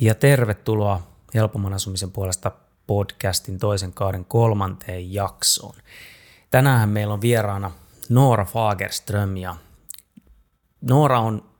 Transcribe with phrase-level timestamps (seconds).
[0.00, 1.02] ja tervetuloa
[1.34, 2.52] Helpomman asumisen puolesta
[2.86, 5.74] podcastin toisen kauden kolmanteen jaksoon.
[6.50, 7.70] Tänään meillä on vieraana
[8.08, 9.56] Noora Fagerström ja
[10.80, 11.50] Noora on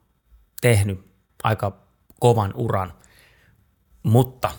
[0.60, 1.06] tehnyt
[1.42, 1.76] aika
[2.20, 2.92] kovan uran,
[4.02, 4.50] mutta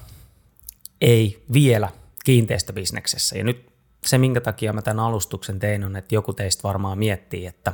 [1.02, 1.90] ei vielä
[2.24, 3.38] kiinteistöbisneksessä.
[3.38, 3.72] Ja nyt
[4.06, 7.74] se, minkä takia mä tämän alustuksen tein, on, että joku teistä varmaan miettii, että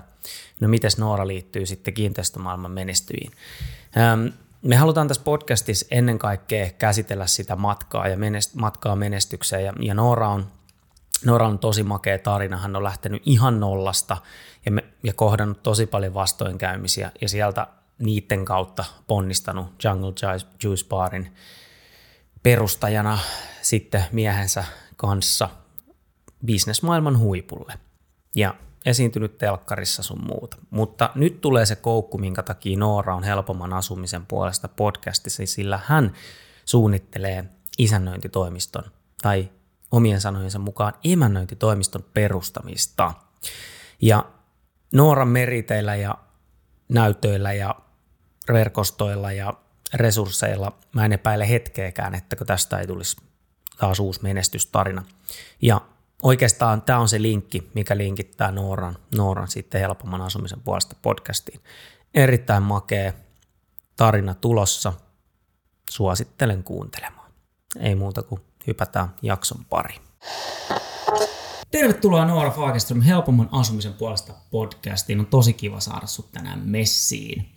[0.60, 3.32] no miten Noora liittyy sitten kiinteistömaailman menestyjiin.
[4.68, 9.94] Me halutaan tässä podcastissa ennen kaikkea käsitellä sitä matkaa ja menest- matkaa menestykseen ja, ja
[9.94, 10.48] Noora on
[11.26, 12.58] Noora on tosi makea tarina.
[12.58, 14.18] Hän on lähtenyt ihan nollasta
[14.66, 17.68] ja, me, ja kohdannut tosi paljon vastoinkäymisiä ja sieltä
[18.00, 20.14] niiden kautta ponnistanut Jungle
[20.64, 21.36] Juice Barin
[22.44, 23.20] perustajana
[23.62, 24.64] sitten miehensä
[24.96, 25.50] kanssa
[26.46, 27.74] bisnesmaailman huipulle.
[28.36, 28.56] Ja
[28.86, 30.58] esiintynyt telkkarissa sun muuta.
[30.70, 36.14] Mutta nyt tulee se koukku, minkä takia Noora on helpomman asumisen puolesta podcastissa, sillä hän
[36.66, 37.46] suunnittelee
[37.78, 38.84] isännöintitoimiston
[39.22, 39.50] tai
[39.92, 43.14] omien sanojensa mukaan emännöintitoimiston perustamista.
[44.02, 44.26] Ja
[44.94, 46.16] Nooran meriteillä ja
[46.90, 47.76] näytöillä ja
[48.54, 49.54] verkostoilla ja
[49.94, 53.18] resursseilla mä en epäile hetkeäkään, että tästä ei tulisi
[53.78, 55.04] taas uusi menestystarina.
[55.62, 55.82] Ja
[56.24, 61.60] oikeastaan tämä on se linkki, mikä linkittää Nooran, Nooran sitten helpomman asumisen puolesta podcastiin.
[62.14, 63.14] Erittäin makea
[63.96, 64.94] tarina tulossa.
[65.90, 67.32] Suosittelen kuuntelemaan.
[67.80, 69.96] Ei muuta kuin hypätään jakson pari.
[71.72, 75.20] Tervetuloa Noora Fagerström helpomman asumisen puolesta podcastiin.
[75.20, 77.50] On tosi kiva saada sut tänään messiin.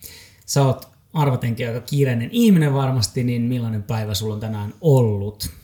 [0.45, 5.60] Sä oot arvatenkin aika kiireinen ihminen varmasti, niin millainen päivä sulla on tänään ollut?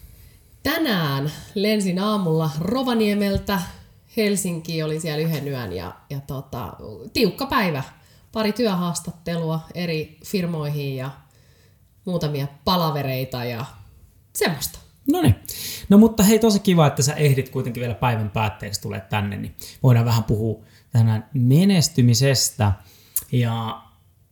[0.74, 3.62] Tänään lensin aamulla Rovaniemeltä
[4.18, 6.74] Helsinki oli siellä yhden yön ja, ja tota,
[7.14, 7.84] tiukka päivä.
[8.32, 11.12] Pari työhaastattelua eri firmoihin ja
[12.06, 13.66] muutamia palavereita ja
[14.34, 14.80] semmoista.
[15.12, 15.36] No niin.
[15.90, 19.56] No mutta hei, tosi kiva, että sä ehdit kuitenkin vielä päivän päätteeksi tulee tänne, niin
[19.84, 22.72] voidaan vähän puhua tänään menestymisestä.
[23.32, 23.82] Ja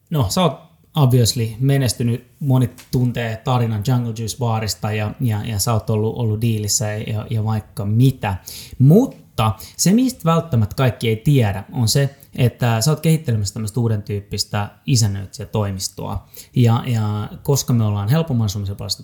[0.10, 5.74] no, sä oot obviously menestynyt, moni tuntee tarinan Jungle Juice Barista ja, ja, ja sä
[5.74, 8.36] oot ollut, ollut diilissä ja, ja vaikka mitä.
[8.80, 14.04] Mutta se, mistä välttämättä kaikki ei tiedä, on se, että sä oot kehittelemässä tämmöistä uuden
[14.04, 16.28] tyyppistä isännöitsijätoimistoa.
[16.56, 18.50] Ja, ja koska me ollaan helpomman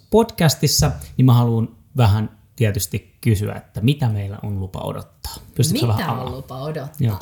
[0.10, 5.36] podcastissa, niin mä haluan vähän tietysti kysyä, että mitä meillä on lupa odottaa.
[5.56, 7.08] Pystytkö mitä on lupa odottaa?
[7.08, 7.20] Joo.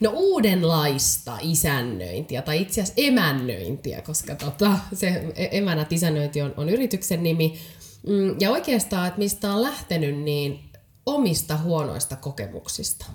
[0.00, 6.68] No uudenlaista isännöintiä tai itse asiassa emännöintiä, koska tota, se e- emänät isännöinti on, on
[6.68, 7.58] yrityksen nimi.
[8.06, 10.60] Mm, ja oikeastaan, että mistä on lähtenyt, niin
[11.06, 13.06] omista huonoista kokemuksista.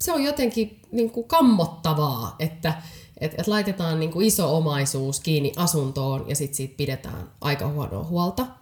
[0.00, 2.74] Se on jotenkin niin kuin kammottavaa, että
[3.20, 8.04] et, et laitetaan niin kuin iso omaisuus kiinni asuntoon ja sitten siitä pidetään aika huonoa
[8.04, 8.46] huolta–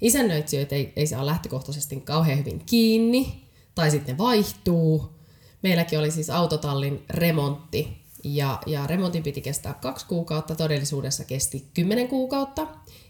[0.00, 3.44] Isännöitsijöitä ei, ei saa lähtökohtaisesti kauhean hyvin kiinni,
[3.74, 5.20] tai sitten ne vaihtuu.
[5.62, 12.08] Meilläkin oli siis autotallin remontti, ja, ja remontin piti kestää kaksi kuukautta, todellisuudessa kesti kymmenen
[12.08, 12.66] kuukautta,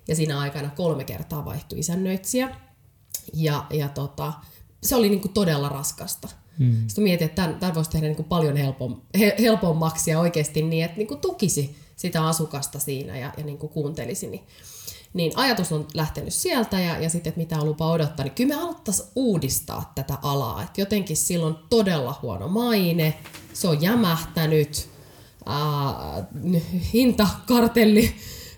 [0.08, 2.56] ja siinä aikana kolme kertaa vaihtui isännöitsijä.
[3.34, 4.32] Ja, ja tota,
[4.82, 6.28] se oli niin kuin todella raskasta.
[6.58, 6.84] Mm.
[6.86, 10.62] Sitten mietin, että tämän, tämän voisi tehdä niin kuin paljon helpom, he, helpommaksi ja oikeasti
[10.62, 14.26] niin, että niin kuin tukisi sitä asukasta siinä ja, ja niin kuin kuuntelisi.
[14.26, 14.46] Niin
[15.12, 18.54] niin ajatus on lähtenyt sieltä ja, ja sitten, että mitä on lupa odottaa, niin kyllä
[18.54, 20.62] me haluttaisiin uudistaa tätä alaa.
[20.62, 23.18] Että jotenkin silloin todella huono maine,
[23.52, 24.88] se on jämähtänyt,
[25.46, 26.24] ää,
[26.92, 28.14] hinta, kartelli,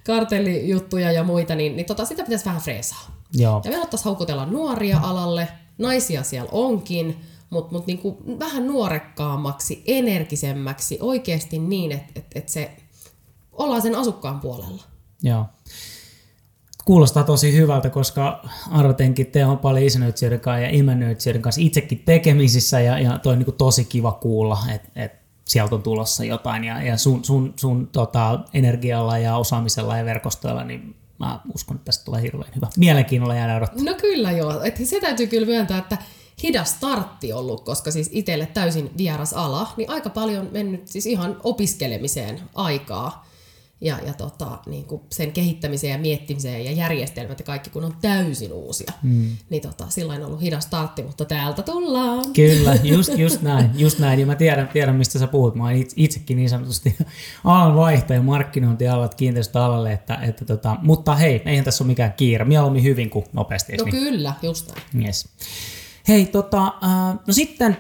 [0.06, 3.16] kartellijuttuja ja muita, niin, niin tota, sitä pitäisi vähän freesaa.
[3.34, 3.60] Joo.
[3.64, 5.48] Ja me haluttaisiin haukutella nuoria alalle,
[5.78, 7.20] naisia siellä onkin,
[7.50, 12.76] mutta mut niinku vähän nuorekkaammaksi, energisemmäksi, oikeasti niin, että et, et se
[13.52, 14.82] ollaan sen asukkaan puolella.
[15.22, 15.46] Joo
[16.84, 22.81] kuulostaa tosi hyvältä, koska arvatenkin te on paljon isännöitsijöiden kanssa ja imännöitsijöiden kanssa itsekin tekemisissä
[22.81, 25.12] ja, ja toi on niin tosi kiva kuulla, että et
[25.44, 30.64] sieltä on tulossa jotain ja, ja sun, sun, sun tota, energialla ja osaamisella ja verkostoilla,
[30.64, 32.69] niin mä uskon, että tästä tulee hirveän hyvä.
[32.76, 33.85] Mielenkiinnolla jäädä odottaa.
[33.85, 35.99] No kyllä joo, Et se täytyy kyllä myöntää, että
[36.43, 41.37] hidas startti ollut, koska siis itselle täysin vieras ala, niin aika paljon mennyt siis ihan
[41.43, 43.26] opiskelemiseen aikaa
[43.82, 47.96] ja, ja tota, niin kuin sen kehittämiseen ja miettimiseen ja järjestelmät ja kaikki, kun on
[48.02, 48.93] täysin uusia.
[49.02, 49.37] Mm.
[49.50, 52.25] Niin tota, silloin on ollut hidas startti, mutta täältä tullaan.
[52.32, 53.70] Kyllä, just, just näin.
[53.75, 54.20] Just näin.
[54.20, 55.55] Ja mä tiedän, tiedän mistä sä puhut.
[55.55, 56.96] Mä oon itsekin niin sanotusti
[57.44, 59.93] alan vaihtaja markkinointialat kiinteistöalalle.
[59.93, 62.44] Että, että tota, mutta hei, eihän tässä ole mikään kiire.
[62.44, 63.76] Mieluummin hyvin kuin nopeasti.
[63.76, 63.96] No niin?
[63.96, 65.06] kyllä, just näin.
[65.06, 65.28] Yes.
[66.08, 67.76] Hei, tota, äh, no sitten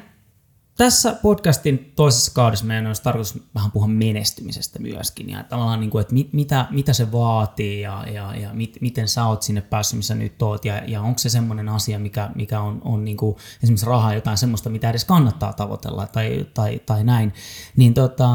[0.76, 6.00] tässä podcastin toisessa kaudessa meidän olisi tarkoitus vähän puhua menestymisestä myöskin ja tavallaan niin kuin,
[6.00, 9.96] että mit, mitä, mitä se vaatii ja, ja, ja mit, miten sä oot sinne päässyt,
[9.96, 13.36] missä nyt oot ja, ja onko se semmoinen asia, mikä, mikä on, on niin kuin,
[13.62, 17.32] esimerkiksi rahaa jotain semmoista, mitä edes kannattaa tavoitella tai, tai, tai näin.
[17.76, 18.28] Niin tota,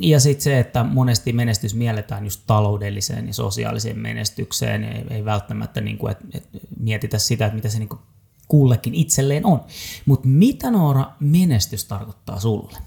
[0.00, 5.80] ja sitten se, että monesti menestys mielletään just taloudelliseen ja sosiaaliseen menestykseen, ei, ei välttämättä
[5.80, 8.00] niin kuin, että, että mietitä sitä, että mitä se niin kuin
[8.48, 9.60] kullekin itselleen on.
[10.06, 12.78] Mutta mitä Noora menestys tarkoittaa sulle?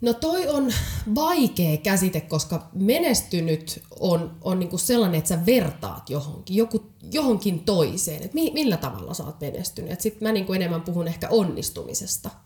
[0.00, 0.72] No toi on
[1.14, 6.82] vaikea käsite, koska menestynyt on, on niinku sellainen, että sä vertaat johonkin, joku,
[7.12, 10.00] johonkin toiseen, että mi, millä tavalla sä oot menestynyt.
[10.00, 12.30] Sitten mä niinku enemmän puhun ehkä onnistumisesta–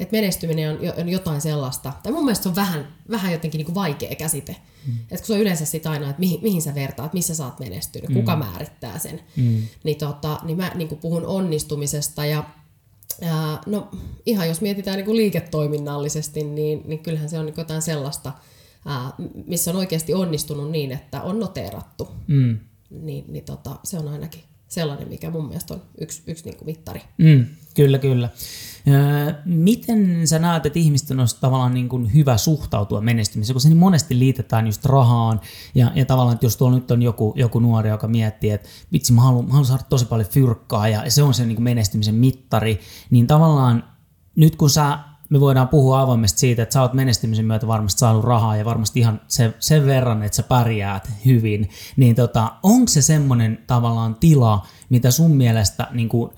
[0.00, 3.66] että menestyminen on, on jotain sellaista, tai mun mielestä se on vähän, vähän jotenkin niin
[3.66, 4.56] kuin vaikea käsite.
[4.86, 4.98] Mm.
[5.00, 7.60] Että kun se on yleensä sitä aina, että mihin, mihin sä vertaat, missä sä oot
[7.60, 8.14] menestynyt, mm.
[8.14, 9.62] kuka määrittää sen, mm.
[9.84, 12.44] niin, tota, niin mä niin kuin puhun onnistumisesta ja
[13.22, 13.88] ää, no
[14.26, 18.32] ihan jos mietitään niin kuin liiketoiminnallisesti, niin, niin kyllähän se on niin jotain sellaista,
[18.86, 19.12] ää,
[19.46, 22.08] missä on oikeasti onnistunut niin, että on noteerattu.
[22.26, 22.58] Mm.
[22.90, 26.66] Niin, niin tota, se on ainakin sellainen, mikä mun mielestä on yksi, yksi niin kuin
[26.66, 27.00] mittari.
[27.18, 28.28] Mm, kyllä, kyllä.
[29.44, 33.76] Miten sä näet, että ihmisten olisi tavallaan niin kuin hyvä suhtautua menestymiseen, kun se niin
[33.76, 35.40] monesti liitetään just rahaan
[35.74, 39.12] ja, ja tavallaan, että jos tuolla nyt on joku, joku nuori, joka miettii, että vitsi
[39.12, 42.14] mä haluan, mä haluan saada tosi paljon fyrkkaa ja se on se niin kuin menestymisen
[42.14, 42.80] mittari,
[43.10, 43.84] niin tavallaan
[44.36, 44.98] nyt kun sä
[45.30, 49.00] me voidaan puhua avoimesti siitä, että sä oot menestymisen myötä varmasti saanut rahaa ja varmasti
[49.00, 54.66] ihan sen, sen verran, että sä pärjäät hyvin, niin tota, onko se semmoinen tavallaan tila,
[54.88, 56.30] mitä sun mielestä niin kuin,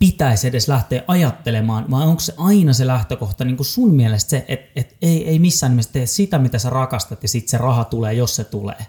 [0.00, 4.66] pitäisi edes lähteä ajattelemaan, vai onko se aina se lähtökohta niin sun mielestä se, että,
[4.76, 8.14] että ei, ei missään nimessä tee sitä, mitä sä rakastat, ja sitten se raha tulee,
[8.14, 8.86] jos se tulee?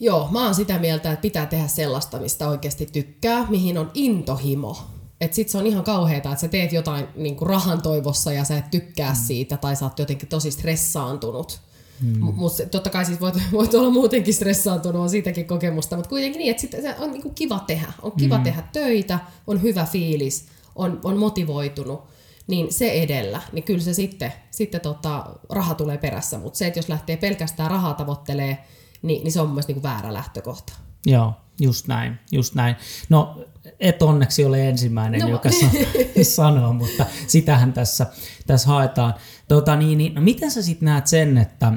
[0.00, 4.76] Joo, mä oon sitä mieltä, että pitää tehdä sellaista, mistä oikeasti tykkää, mihin on intohimo.
[5.20, 8.44] Että sit se on ihan kauheeta, että sä teet jotain niin kuin rahan toivossa ja
[8.44, 9.18] sä et tykkää mm.
[9.18, 11.60] siitä, tai sä oot jotenkin tosi stressaantunut.
[12.00, 12.18] Mm.
[12.20, 16.50] Mutta totta kai siis voit, voit olla muutenkin stressaantunut, on siitäkin kokemusta, mutta kuitenkin niin,
[16.50, 17.92] että sit se on niinku kiva tehdä.
[18.02, 18.44] On kiva mm.
[18.44, 22.04] tehdä töitä, on hyvä fiilis, on, on motivoitunut,
[22.46, 26.78] niin se edellä, niin kyllä se sitten, sitten tota, raha tulee perässä, mutta se, että
[26.78, 28.64] jos lähtee pelkästään rahaa tavoittelee,
[29.02, 30.72] niin, niin se on mun mielestä niinku väärä lähtökohta.
[31.06, 32.76] Joo, just näin, just näin.
[33.08, 33.44] No
[33.80, 35.28] et onneksi ole ensimmäinen, no.
[35.28, 35.48] joka
[36.22, 38.06] sanoo, mutta sitähän tässä,
[38.46, 39.14] tässä haetaan.
[39.48, 41.72] Tota, niin, niin, no miten sä sitten näet sen, että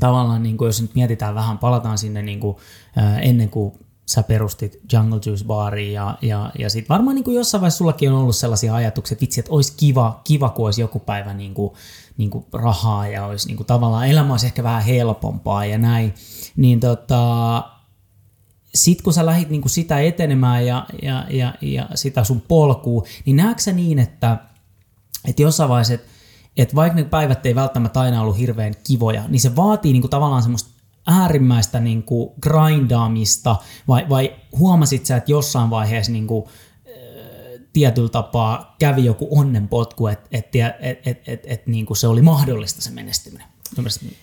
[0.00, 2.56] tavallaan niin kuin, jos nyt mietitään vähän, palataan sinne niin kuin,
[3.22, 3.72] ennen kuin
[4.06, 8.12] sä perustit Jungle Juice Baria ja, ja, ja sitten varmaan niin kuin jossain vaiheessa sullakin
[8.12, 11.54] on ollut sellaisia ajatuksia, että vitsi, että olisi kiva, kiva kun olisi joku päivä niin
[11.54, 11.72] kuin,
[12.16, 16.14] niin kuin rahaa ja olisi niin kuin, tavallaan elämä olisi ehkä vähän helpompaa ja näin,
[16.56, 17.64] niin tota,
[18.74, 23.06] sitten kun sä lähdit niin kuin sitä etenemään ja, ja, ja, ja sitä sun polkuu,
[23.24, 24.38] niin näetkö sä niin, että,
[25.24, 26.17] että jossain vaiheessa, että,
[26.58, 30.10] että vaikka ne päivät ei välttämättä aina ollut hirveän kivoja, niin se vaatii niin kuin
[30.10, 30.70] tavallaan semmoista
[31.06, 33.56] äärimmäistä niin kuin grindaamista,
[33.88, 36.44] vai, vai huomasit sä, että jossain vaiheessa niin kuin,
[37.72, 42.22] tietyllä tapaa kävi joku onnenpotku, että et, et, et, et, et, niin kuin se oli
[42.22, 43.46] mahdollista se menestyminen?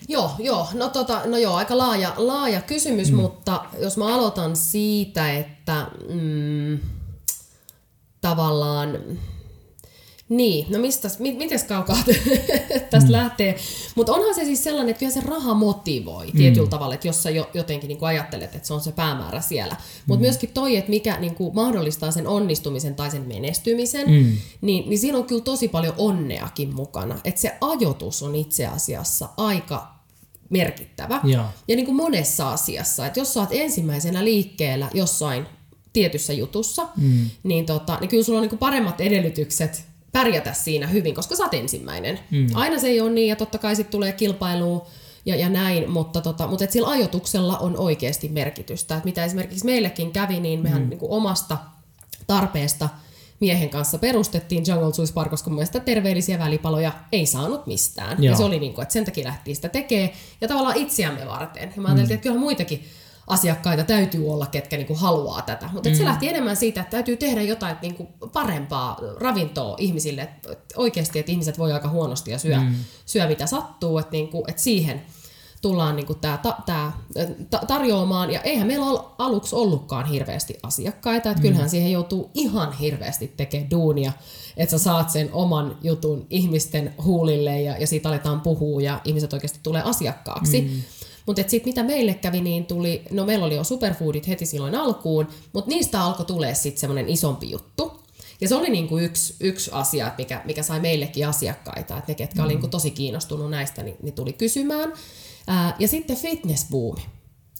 [0.08, 0.68] Joo, joo.
[0.74, 3.16] No, tota, no joo, aika laaja, laaja kysymys, mm.
[3.16, 6.78] mutta jos mä aloitan siitä, että mm,
[8.20, 8.98] tavallaan
[10.28, 11.96] niin, no mistä, mit, mites kaukaa
[12.90, 13.12] tästä mm.
[13.12, 13.56] lähtee?
[13.94, 16.36] Mutta onhan se siis sellainen, että kyllä se raha motivoi mm.
[16.36, 19.76] tietyllä tavalla, että jos sä jo, jotenkin niin ajattelet, että se on se päämäärä siellä.
[20.06, 20.22] Mutta mm.
[20.22, 24.36] myöskin toi, että mikä niin kuin mahdollistaa sen onnistumisen tai sen menestymisen, mm.
[24.60, 27.18] niin, niin siinä on kyllä tosi paljon onneakin mukana.
[27.24, 29.96] Että se ajoitus on itse asiassa aika
[30.50, 31.20] merkittävä.
[31.24, 35.46] Ja, ja niin kuin monessa asiassa, että jos sä oot ensimmäisenä liikkeellä jossain
[35.92, 37.30] tietyssä jutussa, mm.
[37.42, 41.44] niin, tota, niin kyllä sulla on niin kuin paremmat edellytykset pärjätä siinä hyvin, koska sä
[41.44, 42.20] oot ensimmäinen.
[42.30, 42.46] Mm.
[42.54, 44.86] Aina se ei ole niin, ja totta kai sitten tulee kilpailua
[45.26, 48.96] ja, ja näin, mutta, tota, mutta et sillä ajotuksella on oikeasti merkitystä.
[48.96, 50.88] Et mitä esimerkiksi meillekin kävi, niin mehän mm.
[50.88, 51.58] niin kuin omasta
[52.26, 52.88] tarpeesta
[53.40, 58.22] miehen kanssa perustettiin Jungle Juice Bar, koska mun mielestä terveellisiä välipaloja ei saanut mistään.
[58.22, 58.32] Joo.
[58.32, 60.10] Ja se oli niin kuin, että sen takia lähtiin sitä tekemään,
[60.40, 61.72] ja tavallaan itseämme varten.
[61.76, 62.14] Ja mä ajattelin, mm.
[62.14, 62.84] että kyllä muitakin
[63.26, 65.70] asiakkaita täytyy olla, ketkä niinku haluaa tätä.
[65.72, 65.94] Mutta mm.
[65.94, 70.22] se lähti enemmän siitä, että täytyy tehdä jotain niinku parempaa ravintoa ihmisille.
[70.22, 72.74] Et oikeasti, että ihmiset voi aika huonosti ja syö, mm.
[73.06, 73.98] syö mitä sattuu.
[73.98, 75.02] Että niinku, et siihen
[75.62, 76.92] tullaan niinku tää, ta, tää,
[77.50, 78.30] ta, tarjoamaan.
[78.30, 81.30] Ja eihän meillä ole aluksi ollutkaan hirveästi asiakkaita.
[81.30, 81.48] Että mm.
[81.48, 84.12] kyllähän siihen joutuu ihan hirveästi tekemään duunia,
[84.56, 89.32] että sä saat sen oman jutun ihmisten huulille ja, ja siitä aletaan puhua ja ihmiset
[89.32, 90.60] oikeasti tulee asiakkaaksi.
[90.60, 90.82] Mm.
[91.26, 95.28] Mutta sitten mitä meille kävi, niin tuli, no meillä oli jo superfoodit heti silloin alkuun,
[95.52, 98.06] mutta niistä alkoi tulee sitten semmoinen isompi juttu.
[98.40, 102.14] Ja se oli niin kuin yksi, yksi asia, mikä, mikä sai meillekin asiakkaita, että ne,
[102.14, 102.44] ketkä mm.
[102.44, 104.92] oli niin kuin tosi kiinnostunut näistä, niin, niin tuli kysymään.
[105.46, 107.06] Ää, ja sitten fitnessbuumi.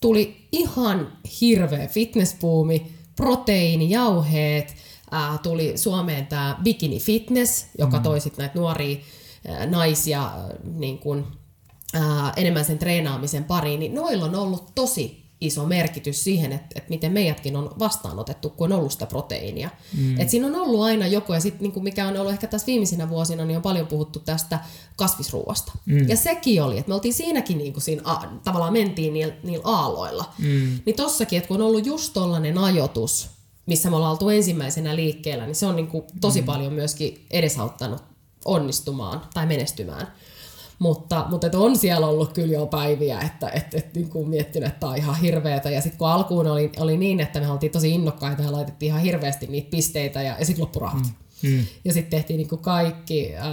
[0.01, 4.75] Tuli ihan hirveä fitnessbuumi, proteiinijauheet,
[5.11, 8.03] ää, tuli Suomeen tämä Bikini Fitness, joka mm.
[8.03, 8.97] toi sitten näitä nuoria
[9.49, 10.33] ää, naisia
[10.65, 11.25] niin kuin,
[11.97, 16.89] ää, enemmän sen treenaamisen pariin, niin noilla on ollut tosi iso merkitys siihen, että, että
[16.89, 19.71] miten meidätkin on vastaanotettu, kun on ollut sitä proteiinia.
[19.97, 20.21] Mm.
[20.21, 23.09] Et siinä on ollut aina joku, ja sitten niin mikä on ollut ehkä tässä viimeisinä
[23.09, 24.59] vuosina, niin on paljon puhuttu tästä
[24.97, 25.73] kasvisruuasta.
[25.87, 26.09] Mm.
[26.09, 28.03] Ja sekin oli, että me oltiin siinäkin niin kuin siinä,
[28.45, 30.33] tavallaan mentiin niillä, niillä aaloilla.
[30.39, 30.79] Mm.
[30.87, 33.29] Niin tossakin, että kun on ollut just tollainen ajoitus,
[33.67, 36.47] missä me ollaan oltu ensimmäisenä liikkeellä, niin se on niin kuin tosi mm.
[36.47, 38.03] paljon myöskin edesauttanut
[38.45, 40.13] onnistumaan tai menestymään.
[40.79, 44.81] Mutta, mutta on siellä ollut kyllä jo päiviä, että et, et, niin kuin miettinyt, että
[44.81, 45.71] tämä on ihan hirveetä.
[45.71, 49.01] Ja sitten kun alkuun oli, oli niin, että me oltiin tosi innokkaita ja laitettiin ihan
[49.01, 51.03] hirveästi niitä pisteitä ja, ja sitten loppurahat.
[51.03, 51.11] Mm.
[51.43, 51.67] Mm.
[51.85, 53.45] Ja sitten tehtiin niin kuin kaikki äh,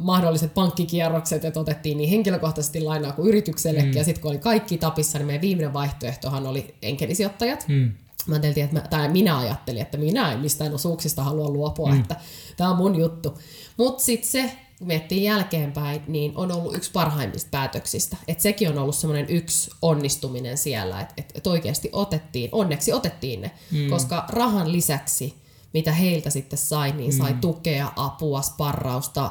[0.00, 3.90] mahdolliset pankkikierrokset, että otettiin niin henkilökohtaisesti lainaa kuin yrityksellekin.
[3.90, 3.96] Mm.
[3.96, 7.64] Ja sitten kun oli kaikki tapissa, niin meidän viimeinen vaihtoehtohan oli enkelisijoittajat.
[7.68, 7.92] Mm.
[8.26, 12.00] Mä, että mä, tai minä ajattelin, että minä en mistään osuuksista halua luopua, mm.
[12.00, 12.16] että
[12.56, 13.38] tämä on mun juttu.
[13.76, 18.16] Mutta sitten se, kun miettii jälkeenpäin, niin on ollut yksi parhaimmista päätöksistä.
[18.28, 23.40] Et sekin on ollut semmoinen yksi onnistuminen siellä, että et, et oikeasti otettiin, onneksi otettiin
[23.40, 23.90] ne, mm.
[23.90, 25.34] koska rahan lisäksi,
[25.74, 27.40] mitä heiltä sitten sai, niin sai mm.
[27.40, 29.30] tukea, apua, sparrausta,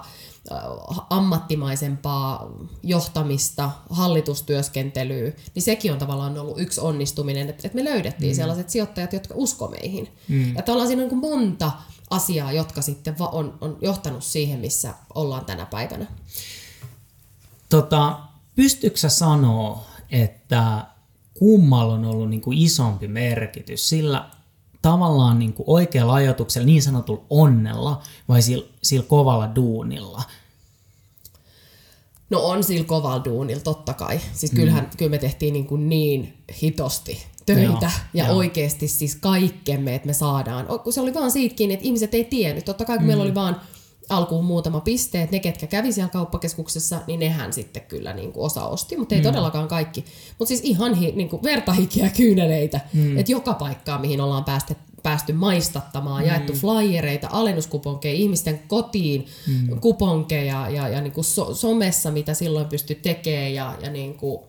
[1.09, 2.51] ammattimaisempaa
[2.83, 8.35] johtamista, hallitustyöskentelyä, niin sekin on tavallaan ollut yksi onnistuminen, että, että me löydettiin mm.
[8.35, 10.09] sellaiset sijoittajat, jotka usko meihin.
[10.27, 10.55] Mm.
[10.55, 11.71] Ja tavallaan siinä on niin monta
[12.09, 16.05] asiaa, jotka sitten on, on johtanut siihen, missä ollaan tänä päivänä.
[17.69, 18.19] Tota,
[18.55, 20.85] pystytkö sanoa, että
[21.33, 24.29] kummalla on ollut niin kuin isompi merkitys, sillä
[24.81, 30.23] tavallaan niin kuin oikealla ajatuksella, niin sanotulla onnella vai sillä, sillä kovalla duunilla?
[32.29, 34.19] No on sillä kovalla duunilla, totta kai.
[34.33, 34.97] Siis kyllähän, mm.
[34.97, 38.37] kyllä me tehtiin niin, kuin niin hitosti töitä joo, ja joo.
[38.37, 40.65] oikeasti siis kaikkemme, että me saadaan.
[40.83, 42.65] Kun se oli vaan siitäkin, että ihmiset ei tiennyt.
[42.65, 43.07] Totta kai kun mm.
[43.07, 43.61] meillä oli vaan
[44.11, 48.45] alkuun muutama piste, että ne, ketkä kävi siellä kauppakeskuksessa, niin nehän sitten kyllä niin kuin
[48.45, 49.27] osa osti, mutta ei mm.
[49.27, 50.05] todellakaan kaikki.
[50.39, 53.17] Mutta siis ihan hi, niin kuin vertahikiä kyyneleitä, mm.
[53.17, 56.27] että joka paikkaa, mihin ollaan päästy, päästy maistattamaan, mm.
[56.27, 59.79] jaettu flyereita, alennuskuponkeja, ihmisten kotiin mm.
[59.79, 64.41] kuponkeja ja, ja niin kuin so, somessa, mitä silloin pystyi tekemään ja, ja niin kuin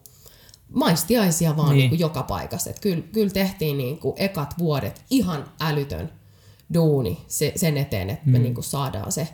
[0.75, 1.79] maistiaisia vaan niin.
[1.79, 2.71] Niin kuin joka paikassa.
[2.71, 6.11] Et kyllä, kyllä tehtiin niin kuin ekat vuodet ihan älytön
[6.75, 8.33] duuni se, sen eteen, että mm.
[8.33, 9.29] me niin kuin saadaan se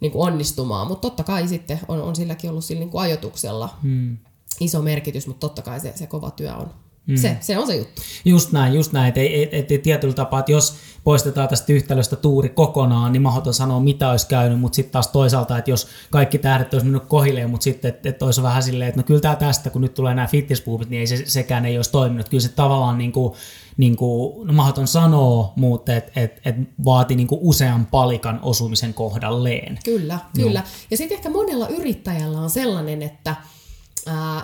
[0.00, 0.88] niin kuin onnistumaan.
[0.88, 4.16] Mutta totta kai sitten on, on silläkin ollut sillä niin kuin ajotuksella mm.
[4.60, 6.70] iso merkitys, mutta totta kai se, se kova työ on,
[7.06, 7.16] Mm.
[7.16, 8.02] Se, se on se juttu.
[8.24, 9.08] Just näin, just näin.
[9.08, 13.54] Että et, et, et tietyllä tapaa, että jos poistetaan tästä yhtälöstä tuuri kokonaan, niin mahdoton
[13.54, 17.50] sanoa, mitä olisi käynyt, mutta sitten taas toisaalta, että jos kaikki tähdet olisi mennyt kohilleen,
[17.50, 20.14] mutta sitten, että et olisi vähän silleen, että no kyllä tämä tästä, kun nyt tulee
[20.14, 22.28] nämä fitnesspuupit, niin ei se, sekään ei olisi toiminut.
[22.28, 23.32] Kyllä se tavallaan niin kuin,
[23.76, 28.94] niin kuin, no mahdoton sanoa, mutta että et, et vaati niin kuin usean palikan osumisen
[28.94, 29.78] kohdalleen.
[29.84, 30.60] Kyllä, kyllä.
[30.60, 30.66] No.
[30.90, 33.36] Ja sitten ehkä monella yrittäjällä on sellainen, että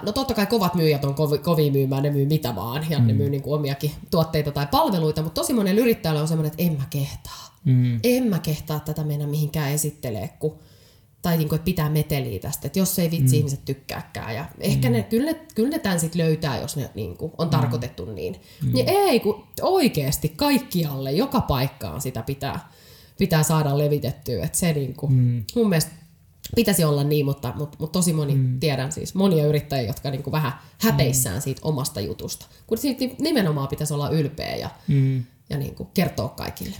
[0.02, 3.06] no totta kai kovat myyjät on kovi, kovia myymään, ne myy mitä vaan ja mm.
[3.06, 6.62] ne myy niin kuin omiakin tuotteita tai palveluita, mutta tosi monen yrittäjällä on semmoinen, että
[6.62, 7.58] en mä kehtaa.
[7.64, 8.00] Mm.
[8.04, 10.58] En mä kehtaa tätä mennä mihinkään esittelee, kun
[11.22, 13.38] tai niin kuin, että pitää meteliä tästä, että jos ei vitsi mm.
[13.38, 14.34] ihmiset tykkääkään.
[14.34, 14.92] Ja ehkä mm.
[14.92, 17.50] ne, kyllä, ne, kyllä ne tämän sitten löytää, jos ne niin kuin, on mm.
[17.50, 18.36] tarkoitettu niin.
[18.62, 18.72] Mm.
[18.72, 22.68] Niin ei, kun oikeasti kaikkialle, joka paikkaan sitä pitää,
[23.18, 24.44] pitää saada levitettyä.
[24.44, 25.44] Että se niin kuin, mm.
[25.54, 25.90] mun mielestä
[26.56, 28.60] pitäisi olla niin, mutta, mutta, mutta tosi moni, mm.
[28.60, 31.42] tiedän siis monia yrittäjiä, jotka niin kuin vähän häpeissään mm.
[31.42, 32.46] siitä omasta jutusta.
[32.66, 35.24] Kun siitä nimenomaan pitäisi olla ylpeä ja, mm.
[35.50, 36.76] ja niin kuin kertoa kaikille.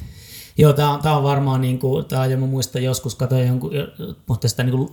[0.59, 3.71] Joo, tämä on varmaan, niin kuin, tää, ja mä muistan joskus katsoin jonkun,
[4.27, 4.93] mutta sitä niin kuin,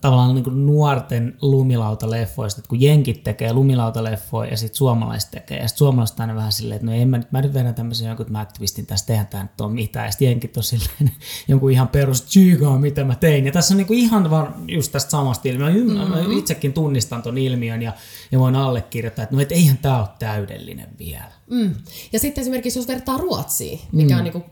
[0.00, 5.68] tavallaan niin kuin nuorten lumilautaleffoista, että kun jenkit tekee lumilautaleffoja ja sitten suomalaiset tekee, ja
[5.68, 8.32] sitten suomalaiset aina vähän silleen, että no en mä, mä nyt vedän tämmöisen jonkun, että
[8.32, 11.12] mä aktivistin tästä, tehdä tämä nyt on mitään, ja sitten jenkit on silleen
[11.48, 14.92] jonkun ihan perus tsiikaa, mitä mä tein, ja tässä on niin kuin ihan vaan just
[14.92, 16.10] tästä samasta ilmiöstä, mm-hmm.
[16.10, 17.92] mä itsekin tunnistan ton ilmiön, ja,
[18.32, 21.32] ja voin allekirjoittaa, että no et eihän tämä ole täydellinen vielä.
[21.50, 21.74] Mm.
[22.12, 24.18] Ja sitten esimerkiksi jos vertaa Ruotsiin, mikä mm.
[24.18, 24.44] on niin kuin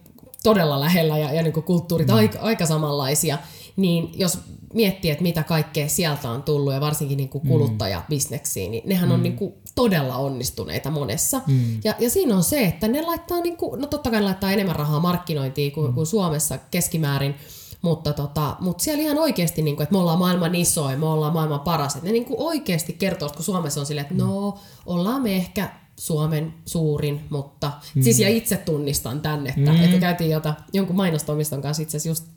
[0.43, 2.15] todella lähellä ja, ja niin kuin kulttuurit mm.
[2.15, 3.39] aika, aika samanlaisia,
[3.77, 4.39] niin jos
[4.77, 7.49] miettii, että mitä kaikkea sieltä on tullut ja varsinkin niin kuin mm.
[7.49, 9.23] kuluttajabisneksiin, niin nehän on mm.
[9.23, 11.41] niin kuin todella onnistuneita monessa.
[11.47, 11.81] Mm.
[11.85, 14.53] Ja, ja siinä on se, että ne laittaa, niin kuin, no totta kai ne laittaa
[14.53, 15.95] enemmän rahaa markkinointiin kuin, mm.
[15.95, 17.35] kuin Suomessa keskimäärin,
[17.83, 21.33] mutta, tota, mutta siellä ihan oikeasti, niin kuin, että me ollaan maailman isoin, me ollaan
[21.33, 21.95] maailman paras.
[21.95, 25.71] Että ne niin kuin oikeasti kertoo, kun Suomessa on silleen, että no, ollaan me ehkä
[25.99, 28.03] Suomen suurin, mutta mm.
[28.03, 29.85] siis ja itse tunnistan tänne, että, mm.
[29.85, 32.36] että käytiin jota, jonkun mainostoimiston kanssa itse asiassa just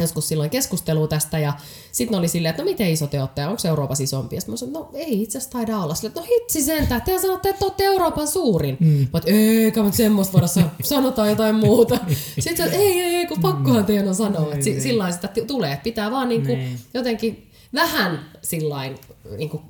[0.00, 1.52] joskus silloin keskustelua tästä ja
[1.92, 4.36] sitten oli silleen, että no miten iso te olette, onko Euroopassa isompi?
[4.36, 5.94] Ja mä sanoin, no ei itse asiassa taida olla.
[5.94, 8.76] Silleen, että no hitsi sentään, te sanotte, että olette Euroopan suurin.
[8.80, 9.08] Mm.
[9.12, 11.98] Mä eikä mä semmoista voida sanoa, sanotaan jotain muuta.
[12.38, 14.52] Sitten että ei, ei, ei, kun pakkohan teidän on sanoa.
[14.52, 15.14] Että niin, sillä niin.
[15.14, 16.78] sitä tulee, että pitää vaan niinku niin.
[16.94, 18.98] jotenkin vähän sillain
[19.36, 19.62] niinku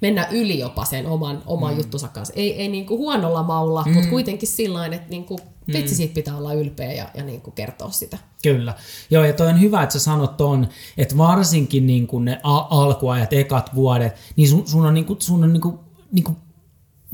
[0.00, 1.78] mennä yli jopa sen oman, oman mm.
[1.78, 2.34] juttunsa kanssa.
[2.36, 3.92] Ei, ei niinku huonolla maulla, mm.
[3.92, 5.72] mutta kuitenkin sillä että niinku, mm.
[5.72, 8.18] vitsi siitä pitää olla ylpeä ja, ja niinku kertoa sitä.
[8.42, 8.74] Kyllä.
[9.10, 13.32] Joo, ja toi on hyvä, että sä sanot ton, että varsinkin niinku ne a- alkuajat,
[13.32, 15.80] ekat vuodet, niin sun, sun on, niinku, sun on niinku,
[16.12, 16.36] niinku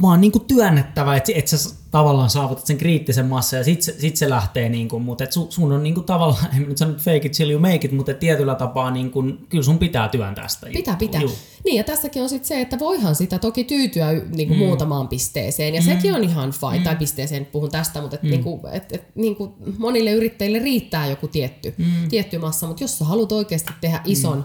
[0.02, 4.16] vaan niinku työnnettävä, että et sä tavallaan saavutat sen kriittisen massa ja sit se, sit
[4.16, 7.32] se lähtee, niinku, mutta et su, sun on niinku tavallaan, en nyt sano fake it
[7.32, 10.66] till you make it, mutta tietyllä tapaa niinku, kyllä sun pitää työntää sitä.
[10.72, 11.20] Pitää, pitää.
[11.20, 11.32] Juu.
[11.64, 14.58] Niin ja tässäkin on sitten se, että voihan sitä toki tyytyä niinku mm.
[14.58, 15.84] muutamaan pisteeseen ja mm.
[15.84, 16.84] sekin on ihan fine, mm.
[16.84, 18.30] tai pisteeseen puhun tästä, mutta et mm.
[18.30, 22.08] niinku, et, et, niinku monille yrittäjille riittää joku tietty, mm.
[22.08, 24.44] tietty massa, mutta jos sä haluat oikeasti tehdä ison mm.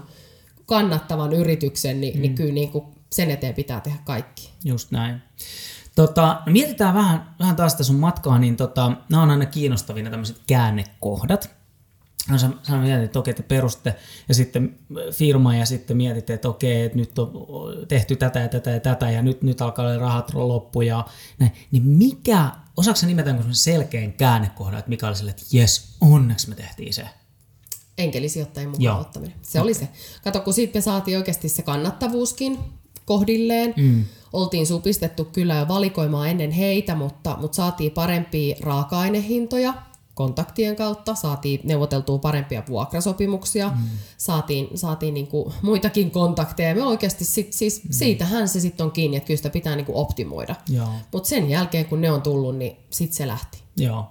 [0.66, 2.22] kannattavan yrityksen, niin, niin mm.
[2.22, 4.50] niin kyllä niinku sen eteen pitää tehdä kaikki.
[4.64, 5.22] Just näin.
[5.94, 10.10] Tota, no mietitään vähän, vähän taas sitä sun matkaa, niin tota, nämä on aina kiinnostavina
[10.10, 11.50] tämmöiset käännekohdat.
[12.30, 13.96] No sä, sä mietit, että okei, että peruste
[14.28, 14.78] ja sitten
[15.12, 17.32] firma ja sitten mietit, että okei, että nyt on
[17.88, 21.04] tehty tätä ja tätä ja tätä ja nyt, nyt alkaa olla rahat loppu ja
[21.38, 21.52] näin.
[21.70, 26.54] Niin mikä, osaako sä nimetä selkeän käännekohdan, että mikä oli sille, että jes, onneksi me
[26.54, 27.08] tehtiin se?
[27.98, 29.00] Enkelisijoittajien mukaan Joo.
[29.00, 29.34] ottaminen.
[29.42, 29.62] Se okay.
[29.62, 29.88] oli se.
[30.24, 32.58] Kato, kun sitten me saatiin oikeasti se kannattavuuskin
[33.06, 33.74] kohdilleen.
[33.76, 34.04] Mm.
[34.32, 39.74] Oltiin supistettu kyllä jo valikoimaa ennen heitä, mutta, mutta saatiin parempia raaka-ainehintoja
[40.14, 43.88] kontaktien kautta, saatiin neuvoteltua parempia vuokrasopimuksia, mm.
[44.18, 46.74] saatiin, saatiin niinku muitakin kontakteja.
[46.74, 47.88] Me oikeasti sit, siis mm.
[47.92, 50.54] siitähän se sitten on kiinni, että kyllä sitä pitää niinku optimoida.
[51.12, 53.58] Mutta sen jälkeen kun ne on tullut, niin sitten se lähti.
[53.76, 54.08] Joo.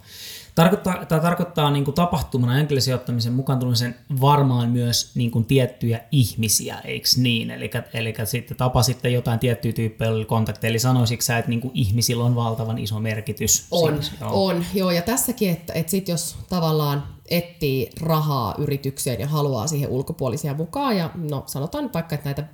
[0.54, 6.78] Tarkoittaa, tämä tarkoittaa niin kuin tapahtumana enkelisijoittamisen mukaan tulemisen varmaan myös niin kuin tiettyjä ihmisiä,
[6.84, 7.50] eikö niin?
[7.50, 12.24] Eli, eli sitten tapasitte jotain tiettyä tyyppejä kontakteja, eli sanoisitko sä, että niin kuin ihmisillä
[12.24, 13.66] on valtavan iso merkitys?
[13.70, 14.46] On, siis, joo.
[14.46, 14.64] on.
[14.74, 20.54] Joo, ja tässäkin, että, että sit jos tavallaan etsii rahaa yritykseen ja haluaa siihen ulkopuolisia
[20.54, 22.44] mukaan, ja no sanotaan nyt vaikka, että näitä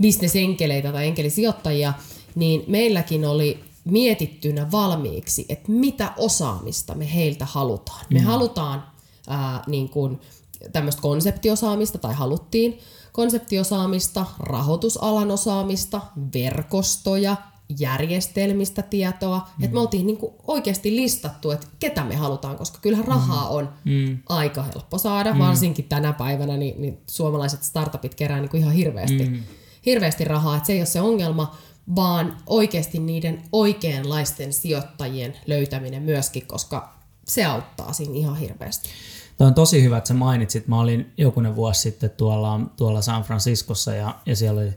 [0.00, 1.92] bisnesenkeleitä tai enkelisijoittajia,
[2.34, 8.06] niin meilläkin oli mietittynä valmiiksi, että mitä osaamista me heiltä halutaan.
[8.10, 8.24] Me mm.
[8.24, 8.84] halutaan
[9.28, 10.20] ää, niin kuin
[10.72, 12.78] tämmöistä konseptiosaamista, tai haluttiin
[13.12, 16.00] konseptiosaamista, rahoitusalan osaamista,
[16.34, 17.36] verkostoja,
[17.78, 19.38] järjestelmistä tietoa.
[19.38, 19.64] Mm.
[19.64, 23.56] Että me oltiin niin kuin oikeasti listattu, että ketä me halutaan, koska kyllähän rahaa mm.
[23.56, 24.18] on mm.
[24.28, 25.38] aika helppo saada, mm.
[25.38, 29.42] varsinkin tänä päivänä, niin, niin suomalaiset startupit kerää niin kuin ihan hirveästi, mm.
[29.86, 31.56] hirveästi rahaa, että se ei ole se ongelma,
[31.94, 36.96] vaan oikeasti niiden oikeanlaisten sijoittajien löytäminen myöskin, koska
[37.28, 38.88] se auttaa siinä ihan hirveästi.
[39.36, 40.68] Tämä on tosi hyvä, että sä mainitsit.
[40.68, 44.74] Mä olin jokunen vuosi sitten tuolla, tuolla San Franciscossa ja, ja siellä oli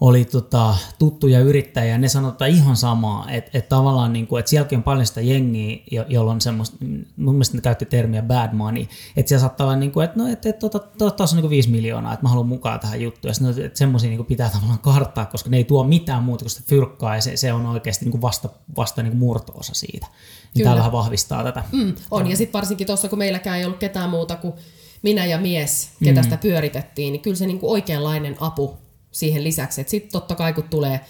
[0.00, 4.76] oli tota, tuttuja yrittäjiä, ne sanotaan ihan samaa, että et tavallaan niin kuin, että sielläkin
[4.76, 6.76] on paljon sitä jengiä, jo, jolla on semmoista,
[7.16, 8.86] mun mielestä ne käytti termiä bad money,
[9.16, 11.50] että siellä saattaa olla niin kuin, että no, että et, tota, tota, on niin kuin
[11.50, 14.78] 5 miljoonaa, että mä haluan mukaan tähän juttuun, ja sitten että semmoisia niin pitää tavallaan
[14.78, 18.04] karttaa, koska ne ei tuo mitään muuta kuin sitä fyrkkaa, ja se, se on oikeasti
[18.04, 20.06] niin kuin vasta, vasta niin kuin murto-osa siitä.
[20.54, 21.62] Niin tämä vähän vahvistaa tätä.
[21.72, 24.54] Mm, on, ja sitten varsinkin tuossa, kun meilläkään ei ollut ketään muuta kuin
[25.02, 26.24] minä ja mies, ketä mm.
[26.24, 28.78] sitä pyöritettiin, niin kyllä se niin kuin oikeanlainen apu
[29.12, 29.80] siihen lisäksi.
[29.80, 31.00] Että sitten totta kai kun tulee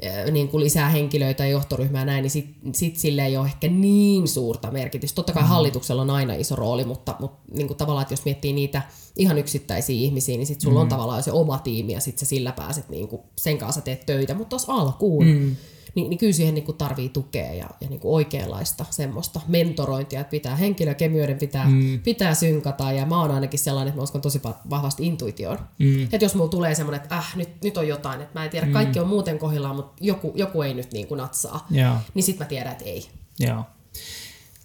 [0.00, 3.68] eh, niin kuin lisää henkilöitä ja johtoryhmää näin, niin sitten sit sille ei ole ehkä
[3.68, 5.16] niin suurta merkitystä.
[5.16, 5.48] Totta kai mm.
[5.48, 8.82] hallituksella on aina iso rooli, mutta, mutta niin kuin tavallaan, että jos miettii niitä
[9.16, 10.82] ihan yksittäisiä ihmisiä, niin sitten sulla mm.
[10.82, 14.06] on tavallaan se oma tiimi ja sitten sä sillä pääset niin kuin sen kanssa teet
[14.06, 14.34] töitä.
[14.34, 15.56] Mutta tuossa alkuun, mm
[15.98, 20.20] niin, niin kyllä siihen niin kuin tarvii tukea ja, ja niin kuin oikeanlaista semmoista mentorointia,
[20.20, 22.00] että pitää henkilökemioiden pitää, mm.
[22.00, 25.58] pitää synkata ja mä oon ainakin sellainen, että mä uskon tosi vahvasti intuitioon.
[25.78, 26.02] Mm.
[26.02, 28.66] Että jos mulla tulee semmoinen, että äh, nyt, nyt on jotain, että mä en tiedä,
[28.66, 28.72] mm.
[28.72, 31.96] kaikki on muuten kohdillaan, mutta joku, joku ei nyt niin kuin natsaa, Joo.
[32.14, 33.08] niin sit mä tiedän, että ei.
[33.38, 33.64] Joo.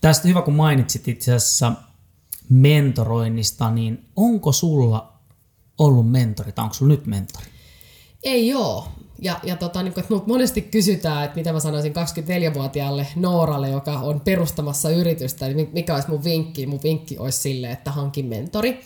[0.02, 1.72] Tästä hyvä, kun mainitsit itse asiassa
[2.50, 5.14] mentoroinnista, niin onko sulla
[5.78, 7.46] ollut mentori tai onko sulla nyt mentori?
[8.24, 8.88] Ei oo.
[9.24, 13.92] Ja, ja tota, niin kuin, että monesti kysytään, että mitä mä sanoisin 24-vuotiaalle Nooralle, joka
[13.92, 16.66] on perustamassa yritystä, niin mikä olisi mun vinkki?
[16.66, 18.80] Mun vinkki olisi sille, että hankin mentori.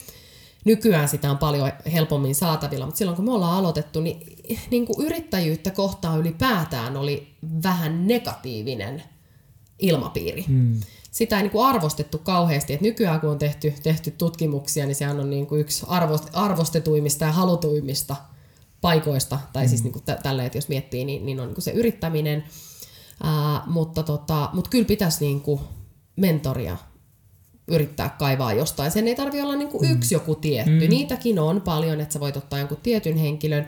[0.66, 4.38] Nykyään sitä on paljon helpommin saatavilla, mutta silloin kun me ollaan aloitettu, niin,
[4.72, 7.28] niin kuin yrittäjyyttä kohtaan ylipäätään oli
[7.64, 9.04] vähän negatiivinen
[9.80, 10.46] ilmapiiri.
[10.48, 10.80] Hmm.
[11.12, 12.74] Sitä ei niin kuin arvostettu kauheasti.
[12.74, 15.86] Et nykyään kun on tehty, tehty tutkimuksia, niin se on niin kuin yksi
[16.34, 18.16] arvostetuimmista ja halutuimmista
[18.88, 19.74] paikoista, tai siis mm.
[19.74, 22.44] siis niin kuin tä- tällä, että jos miettii, niin, niin on niin kuin se yrittäminen.
[23.24, 25.62] Ää, mutta, tota, mutta kyllä pitäisi niinku
[26.16, 26.78] mentoria
[27.68, 28.92] yrittää kaivaa jostain.
[28.92, 29.92] Sen ei tarvi olla niinku mm.
[29.92, 30.80] yksi joku tietty.
[30.86, 30.90] Mm.
[30.90, 33.66] Niitäkin on paljon, että sä voit ottaa jonkun tietyn henkilön,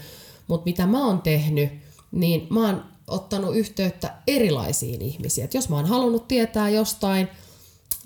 [0.47, 1.69] mutta mitä mä oon tehnyt,
[2.11, 5.45] niin mä oon ottanut yhteyttä erilaisiin ihmisiin.
[5.45, 7.27] Et jos mä oon halunnut tietää jostain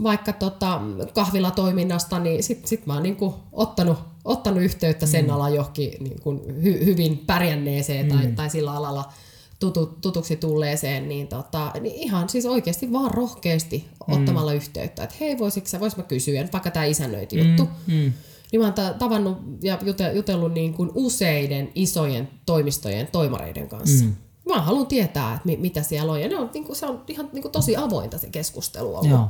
[0.04, 0.82] vaikka tota
[1.14, 5.32] kahvilatoiminnasta, niin sit, sit mä oon niinku ottanut, ottanut yhteyttä sen mm.
[5.32, 8.18] alan johonkin niinku hy, hyvin pärjänneeseen mm.
[8.18, 9.14] tai, tai sillä alalla
[9.60, 14.14] tutu, tutuksi tulleeseen, niin, tota, niin ihan siis oikeasti vaan rohkeasti mm.
[14.14, 17.64] ottamalla yhteyttä, että hei voisitko sä, vois mä kysyä, vaikka tämä isännöintijuttu.
[17.64, 17.94] Mm.
[17.94, 18.14] Mm.
[18.52, 19.78] Niin mä oon tavannut ja
[20.14, 24.06] jutellut niin kuin useiden isojen toimistojen toimareiden kanssa.
[24.06, 24.16] Mm.
[24.50, 26.22] Mä haluan tietää, että mitä siellä on.
[26.22, 29.10] Ja ne on, niin kuin, se on ihan niin kuin, tosi avointa se keskustelu ollut.
[29.10, 29.28] Joo.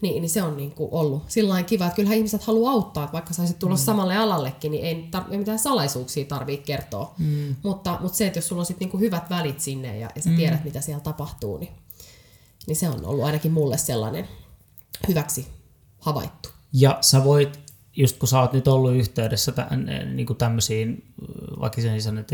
[0.00, 3.12] Niin, niin se on niin kuin ollut sillä kiva, että kyllähän ihmiset haluaa auttaa, että
[3.12, 3.80] vaikka saisit tulla mm.
[3.80, 7.14] samalle alallekin, niin ei, tar- ei mitään salaisuuksia tarvitse kertoa.
[7.18, 7.56] Mm.
[7.62, 10.22] Mutta, mutta se, että jos sulla on sit niin kuin hyvät välit sinne ja, ja
[10.22, 10.36] sä mm.
[10.36, 11.72] tiedät, mitä siellä tapahtuu, niin,
[12.66, 14.28] niin se on ollut ainakin mulle sellainen
[15.08, 15.46] hyväksi
[15.98, 16.48] havaittu.
[16.72, 17.65] Ja sä voit
[17.96, 21.04] just kun sä oot nyt ollut yhteydessä tämän, niin kuin tämmöisiin
[21.60, 22.26] vaikka sen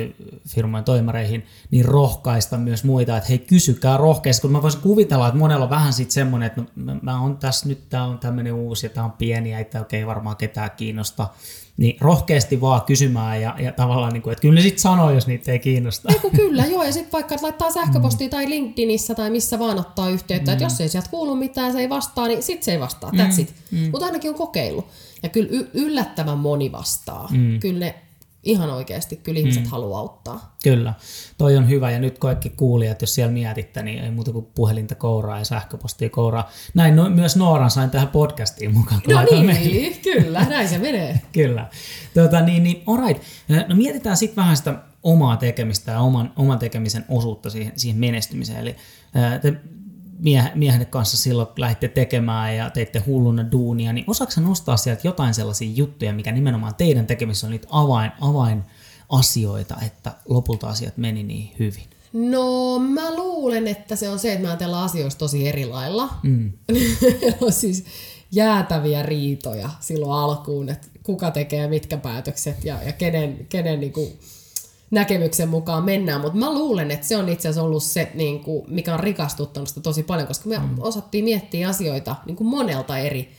[0.49, 5.39] firmojen toimareihin, niin rohkaista myös muita, että hei kysykää rohkeasti, kun mä voisin kuvitella, että
[5.39, 8.53] monella on vähän sitten semmoinen, että no, mä, mä oon tässä nyt, tää on tämmöinen
[8.53, 11.29] uusi ja tää on pieni ja ei oikein varmaan ketään kiinnosta,
[11.77, 15.27] niin rohkeasti vaan kysymään ja, ja tavallaan, niin kuin, että kyllä ne sitten sanoo, jos
[15.27, 16.09] niitä ei kiinnosta.
[16.13, 18.31] Eiku, kyllä, joo, ja sitten vaikka laittaa sähköpostia mm.
[18.31, 20.53] tai LinkedInissä tai missä vaan ottaa yhteyttä, mm.
[20.53, 23.37] että jos ei sieltä kuulu mitään, se ei vastaa, niin sitten se ei vastaa, that's
[23.37, 23.43] mm.
[23.43, 23.55] it.
[23.71, 23.79] Mm.
[23.79, 24.87] Mutta ainakin on kokeillut.
[25.23, 27.29] Ja kyllä y- yllättävän moni vastaa.
[27.33, 27.61] Mm.
[27.61, 27.95] Kyllä ne
[28.43, 29.71] ihan oikeasti, kyllä ihmiset mm.
[29.71, 30.57] haluaa auttaa.
[30.63, 30.95] Kyllä,
[31.39, 34.95] toi on hyvä ja nyt kaikki kuulijat, jos siellä mietitte, niin ei muuta kuin puhelinta
[34.95, 36.51] kouraa ja sähköpostia kouraa.
[36.75, 39.03] Näin no, myös Nooran sain tähän podcastiin mukaan.
[39.09, 39.97] No niin, meille.
[40.03, 41.21] kyllä, näin se menee.
[41.33, 41.69] kyllä.
[42.15, 43.23] Tuota, niin, niin, alright.
[43.69, 48.59] No mietitään sitten vähän sitä omaa tekemistä ja oman, oman tekemisen osuutta siihen, siihen menestymiseen.
[48.59, 48.77] Eli
[49.43, 49.55] te
[50.55, 55.73] miehenne kanssa silloin lähditte tekemään ja teitte hulluna duunia, niin osaako nostaa sieltä jotain sellaisia
[55.75, 58.63] juttuja, mikä nimenomaan teidän tekemisessä on niitä avain, avain
[59.09, 61.85] asioita, että lopulta asiat meni niin hyvin?
[62.13, 66.09] No mä luulen, että se on se, että me ajatellaan asioista tosi eri lailla.
[66.23, 66.53] Mm.
[67.41, 67.85] on siis
[68.33, 74.13] jäätäviä riitoja silloin alkuun, että kuka tekee mitkä päätökset ja, ja kenen, kenen niinku
[74.93, 78.65] näkemyksen mukaan mennään, mutta mä luulen, että se on itse asiassa ollut se, niin kuin,
[78.69, 80.75] mikä on rikastuttanut sitä tosi paljon, koska me mm.
[80.79, 83.33] osattiin miettiä asioita niin kuin monelta eri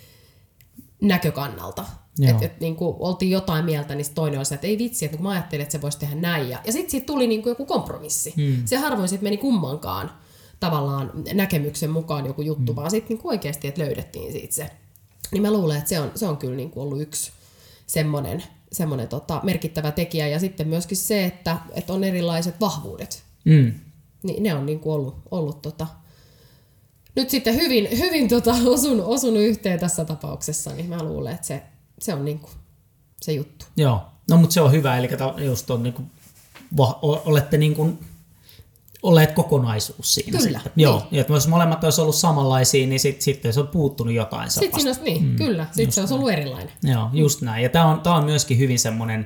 [1.01, 1.85] näkökannalta.
[2.21, 5.17] Että et, niin kuin, oltiin jotain mieltä, niin toinen oli se, että ei vitsi, että
[5.17, 6.49] kun mä ajattelin, että se voisi tehdä näin.
[6.49, 8.33] Ja, ja sitten siitä tuli niin kuin joku kompromissi.
[8.37, 8.61] Mm.
[8.65, 10.11] Se harvoin sitten meni kummankaan
[10.59, 12.75] tavallaan näkemyksen mukaan joku juttu, mm.
[12.75, 14.69] vaan sitten niin oikeasti, että löydettiin siitä se.
[15.31, 17.31] Niin mä luulen, että se on, se on kyllä niin kuin ollut yksi
[17.87, 20.27] semmoinen semmoinen tota, merkittävä tekijä.
[20.27, 23.23] Ja sitten myöskin se, että, että on erilaiset vahvuudet.
[23.45, 23.73] Mm.
[24.23, 25.87] Niin ne on niin kuin ollut, ollut tota,
[27.15, 31.63] nyt sitten hyvin, hyvin tota, osunut, osunut yhteen tässä tapauksessa, niin mä luulen, että se,
[31.99, 32.51] se on niin kuin
[33.21, 33.65] se juttu.
[33.77, 35.09] Joo, no mutta se on hyvä, eli
[35.45, 36.11] just on niin kuin,
[37.25, 37.99] olette niin kuin
[39.03, 40.37] olleet kokonaisuus siinä.
[40.37, 40.59] Kyllä.
[40.59, 40.71] Sitten.
[40.75, 40.83] Niin.
[40.83, 44.51] Joo, ja että jos molemmat olisi ollut samanlaisia, niin sitten sit se on puuttunut jotain.
[44.51, 45.67] Sitten siinä olisi, niin, mm, kyllä.
[45.71, 46.71] Sitten se olisi ollut erilainen.
[46.83, 47.63] Joo, just näin.
[47.63, 49.25] Ja tämä on, tää on myöskin hyvin semmoinen,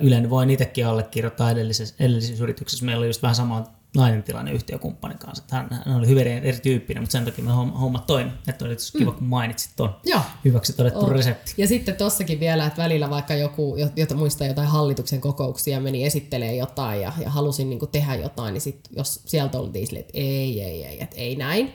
[0.00, 2.84] Ylen voin itsekin allekirjoittaa edellisessä, edellisessä yrityksessä.
[2.84, 3.64] Meillä oli just vähän sama
[3.96, 5.44] nainen tilanne yhtiökumppanin kanssa.
[5.50, 8.30] Hän, hän oli hyvin erityyppinen, mutta sen takia me hommat toimi.
[8.48, 9.16] Että oli kiva, mm.
[9.16, 9.96] kun mainitsit tuon
[10.44, 11.12] hyväksi todettu on.
[11.12, 11.54] resepti.
[11.56, 16.56] Ja sitten tossakin vielä, että välillä vaikka joku, jota muistaa jotain hallituksen kokouksia, meni esittelee
[16.56, 20.62] jotain ja, ja halusin niin tehdä jotain, niin sit, jos sieltä oltiin silleen, että ei,
[20.62, 21.72] ei, ei, että ei näin,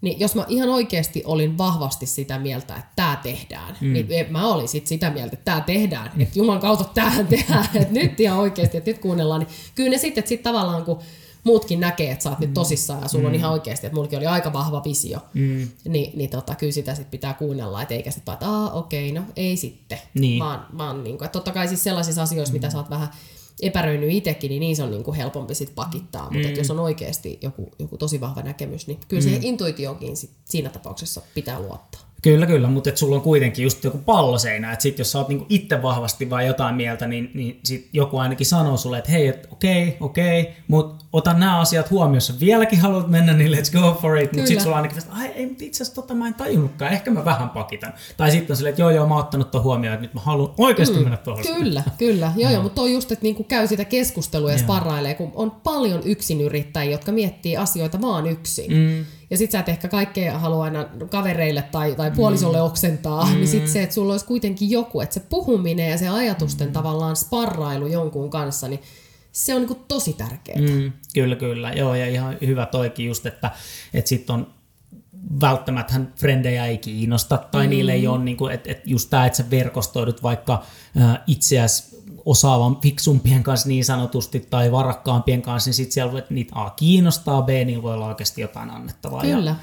[0.00, 3.92] niin jos mä ihan oikeasti olin vahvasti sitä mieltä, että tämä tehdään, mm.
[3.92, 6.20] niin mä olin sit sitä mieltä, että tämä tehdään, mm.
[6.20, 9.98] että Jumalan kautta tähän tehdään, että nyt ihan oikeasti, että nyt kuunnellaan, niin kyllä ne
[9.98, 10.98] sitten, että sit tavallaan kun
[11.48, 12.44] muutkin näkee, että sä oot mm.
[12.44, 13.28] nyt tosissaan ja sulla mm.
[13.28, 15.68] on ihan oikeasti, että mullakin oli aika vahva visio, mm.
[15.88, 19.22] niin, niin tota, kyllä sitä sit pitää kuunnella, et eikä sitten vaan, että okei, okay,
[19.22, 20.38] no ei sitten, niin.
[20.38, 22.56] vaan, vaan niin kuin, että totta kai siis sellaisissa asioissa, mm.
[22.56, 23.08] mitä sä oot vähän
[23.62, 26.54] epäröinyt itsekin, niin niissä on niin kuin helpompi sit pakittaa, mutta mm.
[26.54, 29.24] jos on oikeasti joku, joku tosi vahva näkemys, niin kyllä mm.
[29.24, 32.08] siihen intuitioonkin sit siinä tapauksessa pitää luottaa.
[32.22, 35.46] Kyllä, kyllä, mutta sulla on kuitenkin just joku palloseinä, että sit jos sä oot niinku
[35.48, 39.48] itse vahvasti vai jotain mieltä, niin, niin sit joku ainakin sanoo sulle, että hei, et,
[39.50, 43.80] okei, okay, okei, okay, mutta ota nämä asiat huomioon, jos vieläkin haluat mennä, niin let's
[43.80, 46.26] go for it, mutta sitten sulla on ainakin, että ei, mutta itse asiassa tota mä
[46.26, 47.92] en tajunnutkaan, ehkä mä vähän pakitan.
[48.16, 50.20] Tai sitten on silleen, että joo, joo, mä oon ottanut tuon huomioon, että nyt mä
[50.20, 51.44] haluan oikeasti mm, mennä tuohon.
[51.44, 52.54] Kyllä, kyllä, joo, no.
[52.54, 56.92] joo, mutta on just, että niinku käy sitä keskustelua ja sparrailee, kun on paljon yksinyrittäjiä,
[56.92, 58.72] jotka miettii asioita vaan yksin.
[58.72, 62.64] Mm ja sit sä et ehkä kaikkea halua aina kavereille tai, tai puolisolle mm.
[62.64, 63.34] oksentaa, mm.
[63.34, 66.72] niin sit se, että sulla olisi kuitenkin joku, että se puhuminen ja se ajatusten mm.
[66.72, 68.80] tavallaan sparrailu jonkun kanssa, niin
[69.32, 70.60] se on niin tosi tärkeää.
[70.60, 71.72] Mm, kyllä, kyllä.
[71.72, 73.50] Joo, ja ihan hyvä toikin just, että,
[73.94, 74.46] että sitten on
[75.40, 77.70] välttämättä frendejä ei kiinnosta, tai mm.
[77.70, 80.62] niille ei ole, niin kuin, että, että just tämä, että sä verkostoidut vaikka
[81.00, 86.70] äh, itseäsi osaavan fiksumpien kanssa niin sanotusti tai varakkaampien kanssa, niin sitten siellä niitä A
[86.70, 89.20] kiinnostaa, B, niin voi olla oikeasti jotain annettavaa.
[89.20, 89.50] Kyllä.
[89.50, 89.56] Ja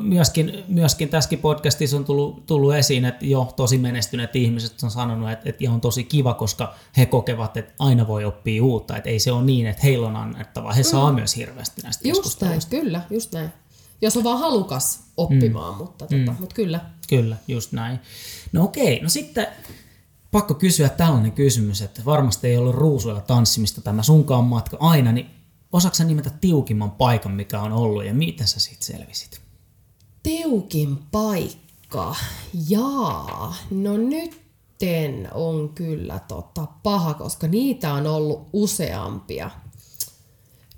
[0.00, 5.30] myöskin, myöskin tässäkin podcastissa on tullut, tullut esiin, että jo tosi menestyneet ihmiset on sanonut,
[5.30, 9.18] että, että on tosi kiva, koska he kokevat, että aina voi oppia uutta, että ei
[9.18, 10.88] se ole niin, että heillä on annettavaa, he mm.
[10.88, 13.50] saa myös hirveästi näistä Just näin, kyllä, just näin.
[14.02, 15.78] Jos on vaan halukas oppimaan, mm.
[15.78, 16.36] mutta, tota, mm.
[16.40, 16.80] mutta kyllä.
[17.08, 18.00] Kyllä, just näin.
[18.52, 19.46] No okei, no sitten
[20.30, 25.26] pakko kysyä tällainen kysymys, että varmasti ei ollut ruusuilla tanssimista tämä sunkaan matka aina, niin
[25.72, 29.39] osaatko nimetä tiukimman paikan, mikä on ollut ja miten sä siitä selvisit?
[30.22, 32.14] Tiukin paikka?
[32.68, 39.50] Jaa, no nytten on kyllä tota paha, koska niitä on ollut useampia.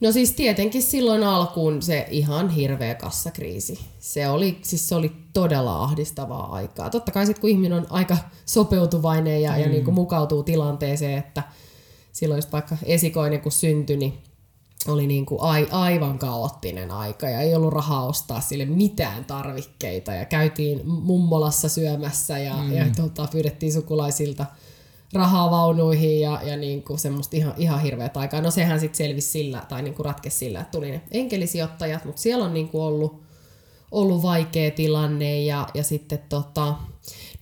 [0.00, 3.80] No siis tietenkin silloin alkuun se ihan hirveä kassakriisi.
[3.98, 6.90] Se oli, siis se oli todella ahdistavaa aikaa.
[6.90, 9.60] Totta kai sitten kun ihminen on aika sopeutuvainen ja, mm.
[9.60, 11.42] ja niin kuin mukautuu tilanteeseen, että
[12.12, 14.18] silloin vaikka esikoinen kun syntyi, niin
[14.88, 20.14] oli niin kuin ai, aivan kaoottinen aika ja ei ollut rahaa ostaa sille mitään tarvikkeita
[20.14, 22.72] ja käytiin mummolassa syömässä ja, mm.
[22.72, 24.46] ja tota, pyydettiin sukulaisilta–
[25.12, 28.40] rahaa vaunuihin ja, ja niin kuin semmoista ihan, ihan hirveät aikaa.
[28.40, 32.22] No sehän sitten selvisi sillä, tai niin kuin ratkesi sillä, että tuli ne enkelisijoittajat, mutta
[32.22, 33.22] siellä on niin kuin ollut,
[33.90, 36.74] ollut vaikea tilanne ja, ja sitten tota,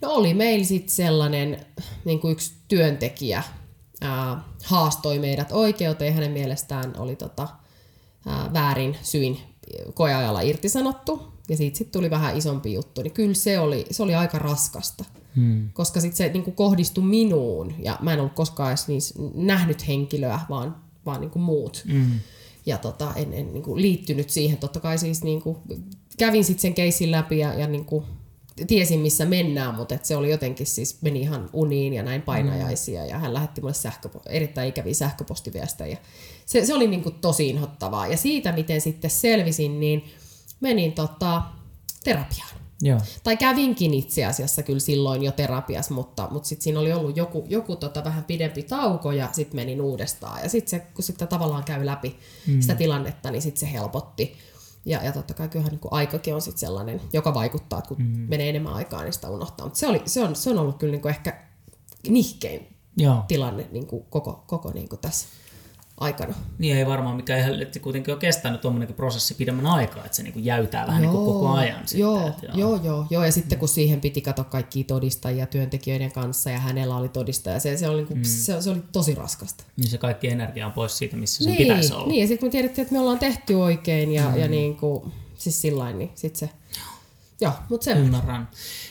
[0.01, 1.67] no oli meillä sitten sellainen
[2.05, 3.43] niin kuin yksi työntekijä
[4.01, 7.49] ää, haastoi meidät oikeuteen, hänen mielestään oli tota,
[8.27, 9.39] ää, väärin syin
[9.95, 14.15] koeajalla irtisanottu, ja siitä sitten tuli vähän isompi juttu, niin kyllä se oli, se oli
[14.15, 15.05] aika raskasta.
[15.37, 15.71] Hmm.
[15.73, 19.01] Koska sitten se niin kohdistui minuun, ja mä en ollut koskaan edes niin
[19.35, 21.85] nähnyt henkilöä, vaan, vaan niin muut.
[21.91, 22.21] Hmm.
[22.67, 24.57] Ja tota, en, en niin liittynyt siihen.
[24.57, 25.57] Totta kai siis niin kuin,
[26.19, 28.05] kävin sitten sen keissin läpi ja, ja niin kuin,
[28.67, 33.07] tiesin missä mennään, mutta et se oli jotenkin siis, meni ihan uniin ja näin painajaisia
[33.07, 35.99] ja hän lähetti mulle sähköpo- erittäin ikäviä sähköpostiviestejä.
[36.47, 40.05] Se, se oli niin kuin tosi inhottavaa ja siitä miten sitten selvisin, niin
[40.61, 41.43] menin tota,
[42.05, 42.61] terapiaan.
[42.83, 43.01] Joo.
[43.25, 47.47] Tai kävinkin itse asiassa kyllä silloin jo terapias, mutta, mutta sitten siinä oli ollut joku,
[47.49, 50.43] joku tota vähän pidempi tauko ja sitten menin uudestaan.
[50.43, 52.61] Ja sitten kun sitten tavallaan käy läpi mm.
[52.61, 54.37] sitä tilannetta, niin sitten se helpotti.
[54.85, 58.27] Ja, ja totta kai kyllähän niin aikakin on sitten sellainen, joka vaikuttaa, että kun mm.
[58.29, 59.67] menee enemmän aikaa, niin sitä unohtaa.
[59.67, 61.45] Mutta se, oli, se, on, se on ollut kyllä niin ehkä
[62.09, 63.25] nihkein Joo.
[63.29, 65.29] tilanne niin kuin koko, koko niin kuin tässä
[66.01, 66.35] aikana.
[66.59, 70.33] Niin ei varmaan mikään, että kuitenkin on kestänyt tuommoinenkin prosessi pidemmän aikaa, että se niin
[70.33, 71.81] kuin jäytää vähän joo, niin kuin koko ajan.
[71.95, 72.75] Joo, sitten, että joo.
[72.75, 76.97] joo, joo, joo, ja sitten kun siihen piti katsoa kaikkia todistajia työntekijöiden kanssa ja hänellä
[76.97, 78.25] oli todistaja, se, se, oli, niin kuin, mm.
[78.25, 79.65] se, se oli tosi raskasta.
[79.77, 82.07] Niin se kaikki energia on pois siitä, missä se niin, pitäisi olla.
[82.07, 84.37] Niin, ja sitten me tiedettiin, että me ollaan tehty oikein ja, mm.
[84.37, 86.55] ja niin kuin, siis sillä niin sitten se,
[87.41, 87.93] joo, mutta se.
[87.93, 88.49] Ymmärrän.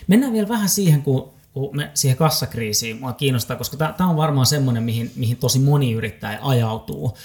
[0.07, 1.29] Mennään vielä vähän siihen, kun
[1.73, 6.39] me siihen kassakriisiin mua kiinnostaa, koska tämä on varmaan semmoinen, mihin, mihin tosi moni yrittäjä
[6.41, 7.17] ajautuu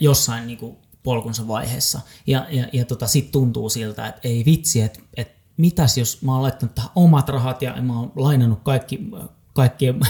[0.00, 2.00] jossain niin kuin polkunsa vaiheessa.
[2.26, 6.32] Ja, ja, ja tota, sitten tuntuu siltä, että ei vitsi, että, että mitäs jos mä
[6.32, 9.10] oon laittanut tähän omat rahat ja mä oon lainannut kaikki
[9.52, 10.00] kaikkien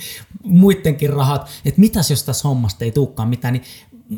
[0.44, 3.64] muidenkin rahat, että mitäs jos tässä hommasta ei tulekaan mitään, niin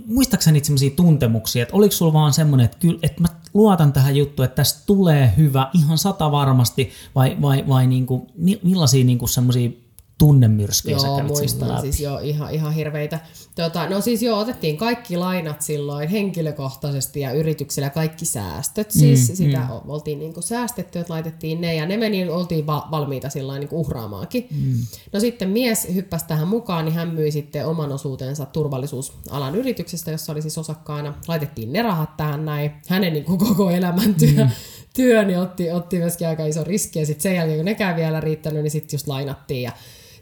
[0.07, 4.17] muistaakseni niitä semmoisia tuntemuksia, että oliko sulla vaan semmoinen, että, kyllä, että mä luotan tähän
[4.17, 8.27] juttuun, että tästä tulee hyvä ihan sata varmasti, vai, vai, vai niin kuin,
[8.63, 9.71] millaisia niin kuin semmoisia
[10.19, 11.81] tunnemyrskyjä joo, sä muistan läpi.
[11.81, 13.21] siis joo, ihan, ihan hirveitä.
[13.55, 18.91] Tota, no siis joo, otettiin kaikki lainat silloin henkilökohtaisesti ja yrityksellä kaikki säästöt.
[18.91, 19.91] Siis mm, sitä mm.
[19.91, 24.47] oltiin niinku säästetty, että laitettiin ne ja ne meni, oltiin va- valmiita sillä niinku uhraamaankin.
[24.51, 24.79] Mm.
[25.13, 30.33] No sitten mies hyppäsi tähän mukaan, niin hän myi sitten oman osuutensa turvallisuusalan yrityksestä, jossa
[30.33, 31.15] oli siis osakkaana.
[31.29, 32.71] Laitettiin ne rahat tähän näin.
[32.89, 34.45] Hänen niinku koko elämäntyö.
[34.45, 34.51] Mm
[34.95, 38.21] työ, niin otti, otti myöskin aika iso riski, ja sitten sen jälkeen, kun nekään vielä
[38.21, 39.73] riittänyt, niin sitten just lainattiin, ja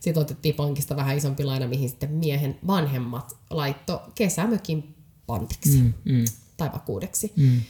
[0.06, 4.94] sitten otettiin pankista vähän isompi laina, mihin sitten miehen vanhemmat laitto kesämökin
[5.26, 6.24] pantiksi mm, mm.
[6.56, 7.32] tai vakuudeksi.
[7.36, 7.60] Mm.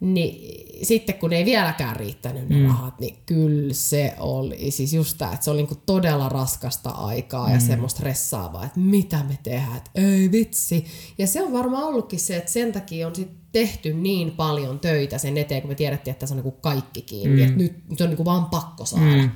[0.00, 2.66] Niin sitten kun ei vieläkään riittänyt ne mm.
[2.66, 7.48] rahat, niin kyllä se oli siis just tämä, että se oli niinku todella raskasta aikaa
[7.48, 7.54] mm.
[7.54, 10.84] ja semmoista stressaavaa, että mitä me tehdään, että ei vitsi.
[11.18, 15.18] Ja se on varmaan ollutkin se, että sen takia on sitten tehty niin paljon töitä
[15.18, 17.48] sen eteen, kun me tiedettiin, että se on niinku kaikki kiinni, mm.
[17.48, 19.22] että nyt se on niinku vaan pakko saada.
[19.22, 19.30] Mm.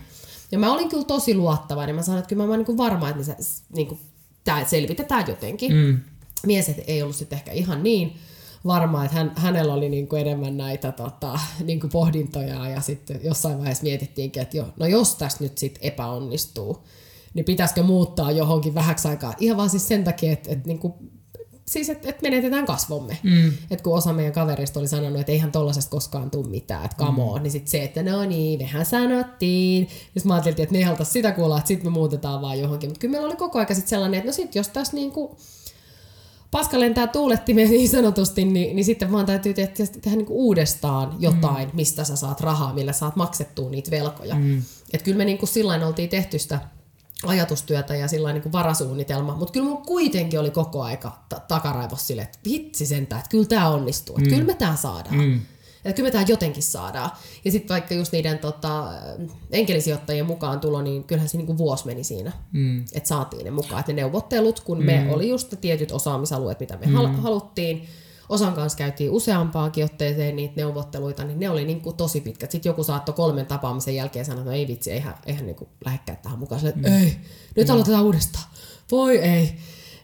[0.53, 1.97] Ja mä olin kyllä tosi luottavainen.
[1.97, 3.37] Mä sanoin, että kyllä mä olen niin varma, että se,
[3.73, 4.01] niin kuin,
[4.45, 5.73] tää selvitetään jotenkin.
[5.73, 6.01] Mm.
[6.47, 8.17] Mies ei ollut sitten ehkä ihan niin
[8.67, 13.21] varma, että hän, hänellä oli niin kuin enemmän näitä tota, niin kuin pohdintoja ja sitten
[13.25, 16.85] jossain vaiheessa mietittiinkin, että jo, no jos tässä nyt sitten epäonnistuu,
[17.35, 19.35] niin pitäisikö muuttaa johonkin vähäksi aikaa.
[19.41, 20.95] Ihan vaan siis sen takia, että, että niin kuin
[21.71, 23.19] siis että et menetetään kasvomme.
[23.23, 23.53] Mm.
[23.71, 27.23] Et kun osa meidän kaverista oli sanonut, että eihän tollasesta koskaan tule mitään, että come
[27.23, 27.43] on, mm.
[27.43, 29.89] niin sitten se, että no niin, mehän sanottiin.
[30.15, 32.91] Ja mä ajattelin, että ne ei sitä kuulla, että sitten me muutetaan vaan johonkin.
[32.91, 35.37] Mutta kyllä meillä oli koko ajan sitten sellainen, että no sitten jos tässä niinku
[36.51, 41.69] paska lentää tuulettimeen niin sanotusti, niin, niin sitten vaan täytyy tehdä, tehdä niinku uudestaan jotain,
[41.69, 41.77] mm.
[41.77, 44.35] mistä sä saat rahaa, millä saat maksettua niitä velkoja.
[44.35, 44.63] Mm.
[44.93, 46.61] Että kyllä me niinku sillain oltiin tehty sitä
[47.25, 52.23] ajatustyötä ja sillä niin varasuunnitelma, mutta kyllä mulla kuitenkin oli koko aika ta- takaraivos sille,
[52.23, 54.35] että vitsi sentään, että kyllä tämä onnistuu, että mm.
[54.35, 55.17] kyllä me tämä saadaan.
[55.17, 55.41] Mm.
[55.85, 57.11] Että kyllä me tämä jotenkin saadaan.
[57.45, 58.93] Ja sitten vaikka just niiden tota,
[59.51, 62.85] enkelisijoittajien mukaan tulo, niin kyllähän se niinku vuosi meni siinä, mm.
[62.93, 63.81] että saatiin ne mukaan.
[63.81, 64.85] Että ne neuvottelut, kun mm.
[64.85, 66.95] me oli just ne tietyt osaamisalueet, mitä me mm.
[66.95, 67.89] haluttiin,
[68.29, 72.51] osan kanssa käytiin useampaakin otteeseen niitä neuvotteluita, niin ne oli niin kuin tosi pitkät.
[72.51, 75.69] Sitten joku saattoi kolmen tapaamisen jälkeen sanoa, että no ei vitsi, eihän, eihän niin kuin
[75.85, 76.61] lähdekään tähän mukaan.
[76.61, 76.85] Sille, mm.
[76.85, 77.17] ei,
[77.57, 77.73] nyt mm.
[77.73, 78.45] aloitetaan uudestaan.
[78.91, 79.57] Voi ei.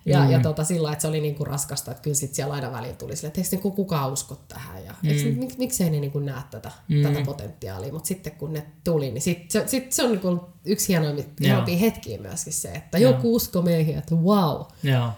[0.07, 0.31] Ja, mm.
[0.31, 2.97] ja tota, sillä että se oli niin kuin raskasta, että kyllä sitten siellä aina väliin
[2.97, 5.39] tuli sille, että eikö niin kukaan usko tähän ja mm.
[5.39, 7.03] mik, miksei ne niin kuin näe tätä, mm.
[7.03, 7.93] tätä potentiaalia.
[7.93, 11.77] Mutta sitten kun ne tuli, niin sit, se, sit se on niin kuin yksi hienoimpia
[11.81, 14.63] hetkiä myöskin se, että joku usko meihin, että wow.
[14.83, 15.09] Joo.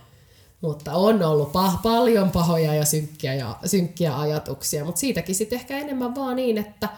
[0.61, 5.79] Mutta on ollut pah- paljon pahoja ja synkkiä, ja synkkiä ajatuksia, mutta siitäkin sitten ehkä
[5.79, 6.89] enemmän vaan niin, että,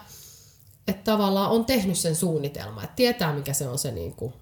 [0.87, 4.33] että tavallaan on tehnyt sen suunnitelma, että tietää mikä se on se niin kuin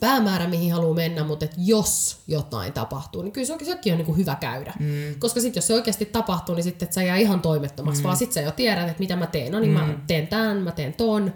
[0.00, 4.06] päämäärä, mihin haluaa mennä, mutta että jos jotain tapahtuu, niin kyllä se sekin on niin
[4.06, 4.74] kuin hyvä käydä.
[4.78, 5.18] Mm.
[5.18, 8.04] Koska sitten jos se oikeasti tapahtuu, niin sitten et sä jää ihan toimettomaksi, mm.
[8.04, 9.52] vaan sitten sä jo tiedät, että mitä mä teen.
[9.52, 9.78] No niin mm.
[9.78, 11.32] mä teen tämän, mä teen ton.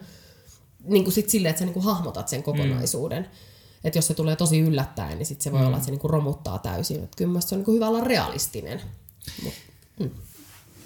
[0.85, 3.23] Niin kuin sit silleen, että sä niin kuin hahmotat sen kokonaisuuden.
[3.23, 3.50] Mm
[3.85, 5.67] että jos se tulee tosi yllättäen, niin sit se voi mm.
[5.67, 7.05] olla, että se niinku romuttaa täysin.
[7.05, 8.81] Et kyllä se on niinku hyvä olla realistinen.
[9.43, 9.55] Mut,
[9.99, 10.11] mm.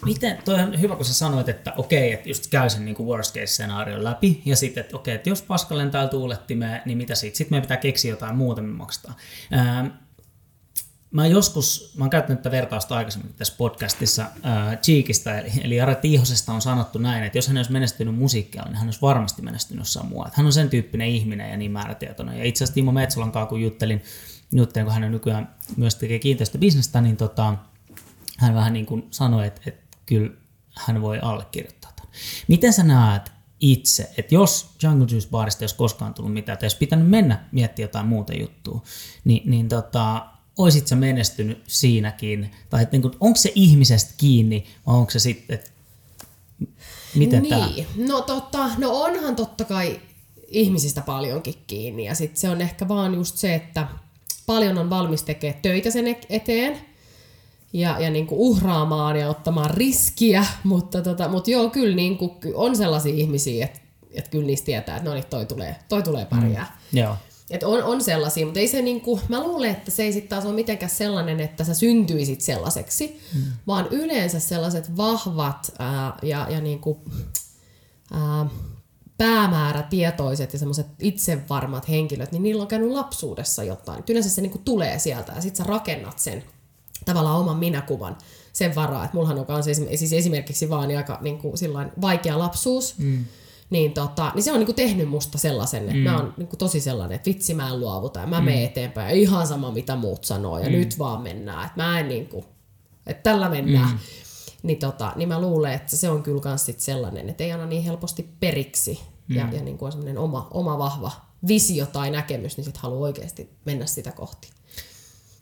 [0.05, 3.35] Miten, toi on hyvä, kun sä sanoit, että okei, että just käy sen niin worst
[3.35, 7.37] case scenario läpi, ja sitten, että okei, että jos paska lentää tuulettimeen, niin mitä siitä?
[7.37, 9.15] Sitten meidän pitää keksiä jotain muuta, me maksetaan.
[9.53, 9.87] Ähm,
[11.15, 15.95] Mä joskus, mä oon käyttänyt tätä vertausta aikaisemmin tässä podcastissa äh, Cheekistä, eli, eli Jare
[15.95, 19.81] Tiihosesta on sanottu näin, että jos hän olisi menestynyt musiikkialla, niin hän olisi varmasti menestynyt
[19.81, 20.31] jossain muualla.
[20.35, 22.39] Hän on sen tyyppinen ihminen ja niin määrätietoinen.
[22.39, 24.03] Ja itse asiassa Timo Metsolan kanssa, kun juttelin,
[24.53, 27.55] juttelin kun hän nykyään myös tekee kiinteistöbisnestä, niin tota,
[28.39, 30.31] hän vähän niin kuin sanoi, että, että kyllä
[30.77, 32.13] hän voi allekirjoittaa tämän.
[32.49, 36.65] Miten sä näet itse, että jos Jungle Juice Barista ei olisi koskaan tullut mitään, tai
[36.65, 38.83] olisi pitänyt mennä miettiä jotain muuta juttua,
[39.25, 42.51] niin, niin tota, oisit sä menestynyt siinäkin?
[42.71, 45.71] Tai että niin onko se ihmisestä kiinni vai onko se sitten, että
[47.15, 47.51] miten niin.
[47.51, 47.69] tämä?
[47.97, 50.01] No, totta, no onhan totta kai
[50.49, 53.89] ihmisistä paljonkin kiinni ja sitten se on ehkä vaan just se, että
[54.47, 56.81] paljon on valmis tekemään töitä sen e- eteen
[57.73, 62.33] ja, ja niin kuin uhraamaan ja ottamaan riskiä, mutta, tota, mutta joo, kyllä niin kuin,
[62.55, 66.27] on sellaisia ihmisiä, että, että kyllä niistä tietää, että no niin, toi tulee, toi tulee
[66.27, 66.79] pärjää.
[66.93, 67.17] Mm, joo.
[67.51, 70.45] Et on, on sellaisia, mutta ei se niinku, mä luulen, että se ei sitten taas
[70.45, 73.43] ole mitenkään sellainen, että sä syntyisit sellaiseksi, mm.
[73.67, 77.03] vaan yleensä sellaiset vahvat ää, ja, ja niinku,
[78.13, 78.47] ää,
[79.19, 83.99] päämäärätietoiset ja semmoiset itsevarmat henkilöt, niin niillä on käynyt lapsuudessa jotain.
[83.99, 86.45] Et yleensä se niinku tulee sieltä ja sitten sä rakennat sen
[87.05, 88.17] tavallaan oman minäkuvan
[88.53, 89.05] sen varaa.
[89.05, 91.55] Että mullahan on kanssa siis esimerkiksi vaan aika niinku,
[92.01, 93.25] vaikea lapsuus, mm
[93.71, 96.01] niin, tota, niin se on niinku tehnyt musta sellaisen, että mm.
[96.01, 98.45] mä oon niinku tosi sellainen, että vitsi mä en luovuta ja mä mm.
[98.45, 100.73] menen eteenpäin ja ihan sama mitä muut sanoo ja mm.
[100.73, 102.45] nyt vaan mennään, että mä en niinku,
[103.07, 103.91] että tällä mennään.
[103.91, 103.99] Mm.
[104.63, 107.67] Niin, tota, niin mä luulen, että se on kyllä kans sit sellainen, että ei anna
[107.67, 109.37] niin helposti periksi mm.
[109.37, 111.11] ja, ja niinku on semmoinen oma, oma vahva
[111.49, 114.51] visio tai näkemys, niin sit haluaa oikeasti mennä sitä kohti.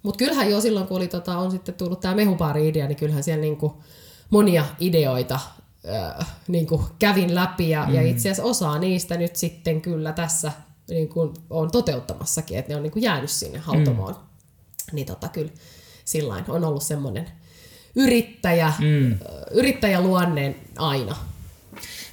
[0.03, 3.41] Mutta kyllähän jo silloin, kun oli, tota, on sitten tullut tämä mehupaari-idea, niin kyllähän siellä
[3.41, 3.83] niinku
[4.31, 5.41] monia ideoita
[5.89, 7.95] äh, niin kuin kävin läpi ja, mm.
[7.95, 10.53] ja itse asiassa osaa niistä nyt sitten kyllä tässä
[10.89, 14.15] niin kuin on toteuttamassakin, että ne on niin kuin jäänyt sinne hautomoon.
[14.15, 14.21] Mm.
[14.93, 15.53] Niin tota kyllä
[16.05, 17.31] sillain on ollut semmoinen
[17.95, 19.19] yrittäjä, mm.
[19.51, 21.17] yrittäjäluonneen aina.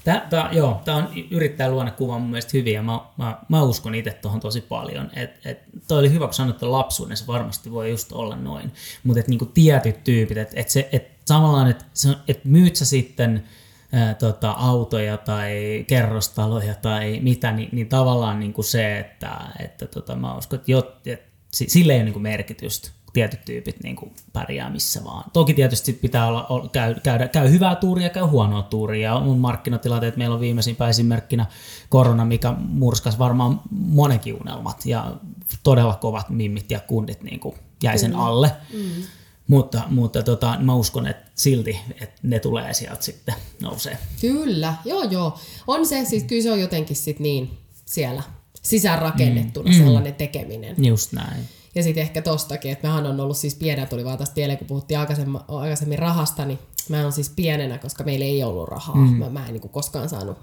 [0.04, 4.12] Tää, tää, joo, tämä on yrittäjäluonnekuva mun mielestä hyvin ja mä, mä, mä uskon itse
[4.12, 5.10] tuohon tosi paljon.
[5.14, 8.72] Et, et, toi oli hyvä, kun sanoit, että lapsuudessa varmasti voi just olla noin,
[9.04, 11.86] mutta niinku tietyt tyypit, että et se, et tavallaan, että
[12.28, 13.44] et myyt sä sitten–
[13.92, 19.88] ää, tota, autoja tai kerrostaloja tai mitä, niin, niin tavallaan niin kuin se, että, että
[19.88, 23.96] tota, mä uskon, että, jo, että sille ei ole niin kuin merkitystä tietyt tyypit niin
[23.96, 25.32] kuin pärjää missä vaan.
[25.34, 29.16] Toki tietysti pitää olla, käy, käydä, käy hyvää tuuria, käy huonoa tuuria.
[29.16, 31.46] On markkinatilanteet, meillä on viimeisimpä esimerkkinä
[31.90, 35.16] korona, mikä murskas varmaan monenkin unelmat ja
[35.64, 38.52] todella kovat mimmit ja kundit niin kuin jäi sen alle.
[38.74, 39.04] Mm.
[39.50, 43.98] Mutta, mutta tota, mä uskon, että silti että ne tulee sieltä sitten nousee.
[44.22, 45.40] Kyllä, joo joo.
[45.68, 48.24] On se, siis kyllä se on jotenkin sit niin siellä
[48.64, 49.78] sisäänrakennettuna mm.
[49.78, 50.76] sellainen tekeminen.
[50.86, 51.44] Just näin.
[51.76, 54.68] Ja sitten ehkä tostakin, että mähän on ollut siis pienenä, tuli vaan tästä mieleen, kun
[54.68, 58.96] puhuttiin aikaisemmin, aikaisemmin rahasta, niin mä oon siis pienenä, koska meillä ei ollut rahaa.
[58.96, 59.14] Mm.
[59.14, 60.38] Mä, mä en niin kuin koskaan saanut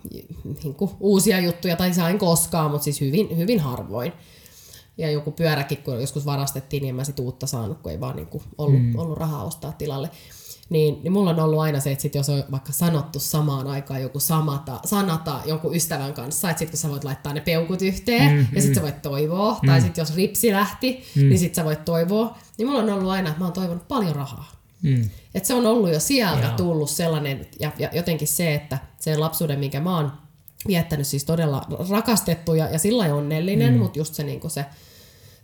[0.65, 4.13] niin kuin, uusia juttuja, tai sain koskaan, mutta siis hyvin, hyvin harvoin.
[4.99, 8.17] Ja joku pyöräkin, kun joskus varastettiin, niin en mä sit uutta saanut, kun ei vaan
[8.17, 8.99] niin kuin ollut, mm.
[8.99, 10.11] ollut rahaa ostaa tilalle.
[10.69, 14.03] Niin, niin mulla on ollut aina se, että sit jos on vaikka sanottu samaan aikaan
[14.03, 18.33] joku samata, sanata jonkun ystävän kanssa, että sit kun sä voit laittaa ne peukut yhteen
[18.33, 18.75] mm, ja sit mm.
[18.75, 19.67] sä voit toivoa, mm.
[19.67, 21.29] tai sit jos ripsi lähti, mm.
[21.29, 24.17] niin sit sä voit toivoa, niin mulla on ollut aina, että mä oon toivonut paljon
[24.17, 24.53] rahaa.
[24.83, 25.11] Mm.
[25.35, 26.57] Et se on ollut jo sieltä Jaa.
[26.57, 30.13] tullut sellainen, ja, ja jotenkin se, että se lapsuuden, minkä mä oon
[30.67, 33.79] viettänyt siis todella rakastettu ja, ja sillä onnellinen, mm.
[33.79, 34.65] mutta just se, niin se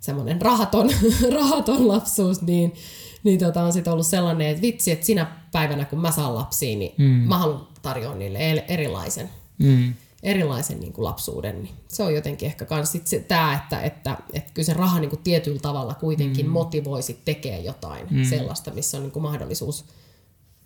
[0.01, 0.91] semmoinen rahaton,
[1.41, 2.75] rahaton lapsuus, niin,
[3.23, 6.77] niin tota, on sitten ollut sellainen, että vitsi, että sinä päivänä kun mä saan lapsia,
[6.79, 7.05] niin mm.
[7.05, 9.95] mä haluan tarjoa niille erilaisen, mm.
[10.23, 11.63] erilaisen niin kuin lapsuuden.
[11.63, 12.93] Niin se on jotenkin ehkä myös
[13.29, 16.53] tämä, että, että, että kyllä se raha niin kuin tietyllä tavalla kuitenkin mm.
[16.53, 18.25] motivoisi tekee jotain mm.
[18.25, 19.85] sellaista, missä on niin kuin mahdollisuus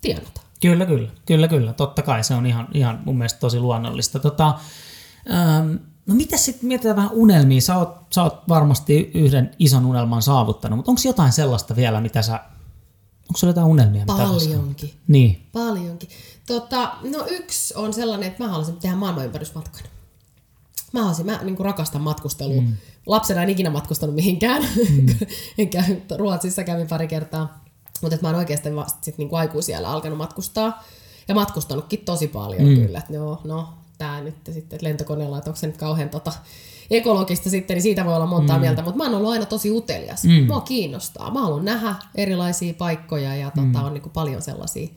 [0.01, 0.46] tienata.
[0.61, 1.73] Kyllä, kyllä, kyllä, kyllä.
[1.73, 4.19] Totta kai se on ihan, ihan mun mielestä tosi luonnollista.
[4.19, 4.59] Tota,
[5.31, 7.61] ähm, no mitä sitten mietitään vähän unelmia?
[7.61, 12.21] Sä oot, sä oot varmasti yhden ison unelman saavuttanut, mutta onko jotain sellaista vielä, mitä
[12.21, 12.39] sä
[13.29, 14.03] Onko sulla jotain unelmia?
[14.05, 14.67] Paljonkin.
[14.67, 15.47] Mitä niin.
[15.51, 16.09] Paljonkin.
[16.47, 19.81] Tota, no yksi on sellainen, että mä haluaisin tehdä maailmanympärysmatkan.
[20.93, 22.61] Mä haluaisin, mä niin rakastan matkustelua.
[22.61, 22.73] Mm.
[23.05, 24.63] Lapsena en ikinä matkustanut mihinkään.
[24.89, 25.05] Mm.
[25.57, 25.83] Enkä
[26.17, 27.65] Ruotsissa kävin pari kertaa.
[28.01, 30.83] Mutta mä oon oikeasti vasta sit niin aikuisiellä alkanut matkustaa.
[31.27, 32.75] Ja matkustanutkin tosi paljon mm.
[32.75, 32.99] kyllä.
[32.99, 36.31] Et no, no, tää nyt sitten lentokoneella, että onko se nyt kauhean tota,
[36.91, 38.61] ekologista sitten, niin siitä voi olla montaa mm.
[38.61, 40.23] mieltä, mutta mä oon ollut aina tosi utelias.
[40.23, 40.47] Mm.
[40.47, 41.31] Mua kiinnostaa.
[41.31, 43.85] Mä haluan nähdä erilaisia paikkoja ja tota, mm.
[43.85, 44.87] on niin kuin paljon sellaisia,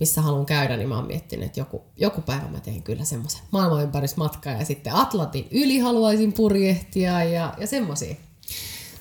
[0.00, 3.40] missä haluan käydä, niin mä oon miettinyt, että joku, joku päivä mä teen kyllä semmoisen
[3.50, 8.14] maailmanympärysmatkan ja sitten Atlantin yli haluaisin purjehtia ja, ja semmoisia.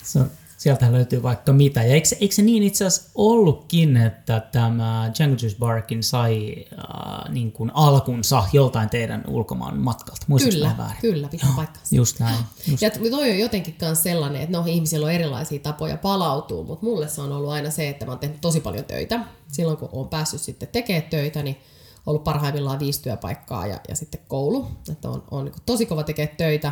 [0.03, 1.83] Se on sieltä löytyy vaikka mitä.
[1.83, 7.33] Ja eikö, eikö se niin itse asiassa ollutkin, että tämä Django Juice Barkin sai äh,
[7.33, 10.25] niin kuin alkunsa joltain teidän ulkomaan matkalta?
[10.27, 11.01] Muistatko kyllä, väärin?
[11.01, 11.95] kyllä, pitää paikkansa.
[11.95, 12.37] Just näin.
[12.67, 12.81] Just.
[12.81, 17.07] Ja toi on jotenkin myös sellainen, että no ihmisillä on erilaisia tapoja palautua, mutta mulle
[17.07, 19.19] se on ollut aina se, että mä oon tehnyt tosi paljon töitä.
[19.51, 21.57] Silloin kun oon päässyt sitten tekemään töitä, niin
[22.05, 24.67] ollut parhaimmillaan viisi työpaikkaa ja, ja sitten koulu.
[24.91, 26.71] Että on, on niin tosi kova tekemään töitä.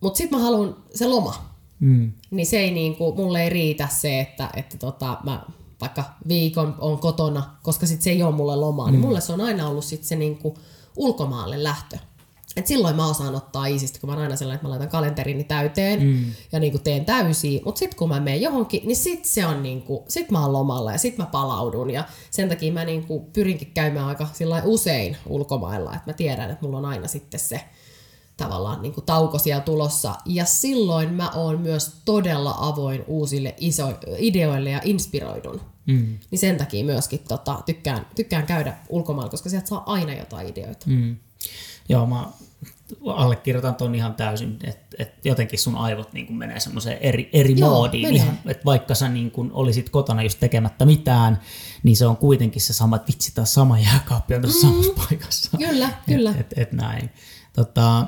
[0.00, 1.53] Mutta sitten mä haluan se loma
[1.84, 2.12] Mm.
[2.30, 5.44] Niin se ei niinku, mulle ei riitä se, että, että tota, mä
[5.80, 9.00] vaikka viikon on kotona, koska sit se ei ole mulle lomaa, niin mm.
[9.00, 10.58] niin mulle se on aina ollut sit se niinku
[10.96, 11.98] ulkomaalle lähtö.
[12.56, 15.44] Et silloin mä osaan ottaa isisti, kun mä oon aina sellainen, että mä laitan kalenterini
[15.44, 16.24] täyteen mm.
[16.52, 20.04] ja niinku teen täysiä, mutta sitten kun mä menen johonkin, niin sit se on niinku,
[20.08, 24.06] sit mä oon lomalla ja sit mä palaudun ja sen takia mä niinku pyrinkin käymään
[24.06, 24.28] aika
[24.64, 27.60] usein ulkomailla, että mä tiedän, että mulla on aina sitten se
[28.36, 30.14] tavallaan niin kuin tauko siellä tulossa.
[30.26, 35.60] Ja silloin mä oon myös todella avoin uusille iso, ideoille ja inspiroidun.
[35.86, 36.18] Mm.
[36.30, 40.86] Niin sen takia myöskin tota, tykkään, tykkään käydä ulkomailla, koska sieltä saa aina jotain ideoita.
[40.86, 41.16] Mm.
[41.88, 42.26] Joo, mä
[43.06, 47.58] allekirjoitan ton ihan täysin, että et jotenkin sun aivot niin kuin menee semmoiseen eri, eri
[47.58, 48.14] Joo, moodiin.
[48.14, 51.40] Ihan, että vaikka sä niin kuin olisit kotona just tekemättä mitään,
[51.82, 54.72] niin se on kuitenkin se sama, että vitsi, taas sama jääkaappi on tässä mm.
[54.72, 55.58] samassa paikassa.
[55.58, 56.30] Kyllä, kyllä.
[56.30, 57.10] Et, et, et näin.
[57.52, 58.06] Tota,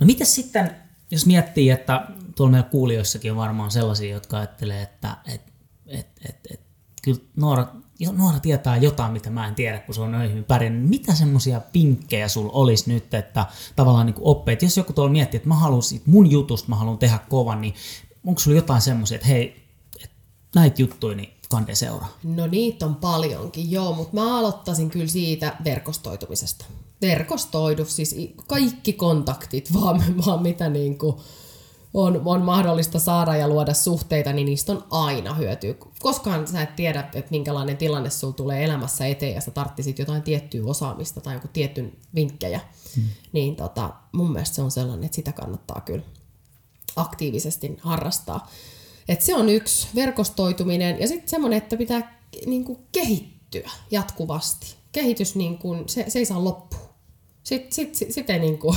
[0.00, 0.76] No mitä sitten,
[1.10, 5.52] jos miettii, että tuolla meidän kuulijoissakin on varmaan sellaisia, jotka ajattelee, että et,
[5.86, 6.60] et, et, et,
[7.02, 7.66] kyllä Noora,
[8.12, 10.90] Noora tietää jotain, mitä mä en tiedä, kun se on noin hyvin pärjännyt.
[10.90, 15.48] Mitä semmoisia pinkkejä sulla olisi nyt, että tavallaan niin oppeet, jos joku tuolla miettii, että
[15.48, 17.74] mä haluan mun jutusta, mä haluan tehdä kovan, niin
[18.26, 19.66] onko sulla jotain semmoisia, että hei,
[20.04, 20.10] et
[20.54, 22.18] näitä juttuja, niin kande seuraa?
[22.24, 26.64] No niitä on paljonkin, joo, mutta mä aloittaisin kyllä siitä verkostoitumisesta
[27.00, 28.16] verkostoidu, siis
[28.46, 31.16] kaikki kontaktit, vaan, vaan mitä niin kuin
[31.94, 35.74] on, on mahdollista saada ja luoda suhteita, niin niistä on aina hyötyä.
[36.00, 40.22] Koskaan sä et tiedä, että minkälainen tilanne sulla tulee elämässä eteen ja sä tarttisit jotain
[40.22, 42.60] tiettyä osaamista tai joku tietyn vinkkejä.
[42.96, 43.04] Hmm.
[43.32, 46.02] Niin tota, mun mielestä se on sellainen, että sitä kannattaa kyllä
[46.96, 48.50] aktiivisesti harrastaa.
[49.08, 54.74] Et se on yksi verkostoituminen ja sitten semmoinen, että pitää niin kuin, kehittyä jatkuvasti.
[54.92, 56.85] Kehitys, niin kuin, se, se ei saa loppua
[57.46, 58.74] sitten sit, sit, sit ei niinku...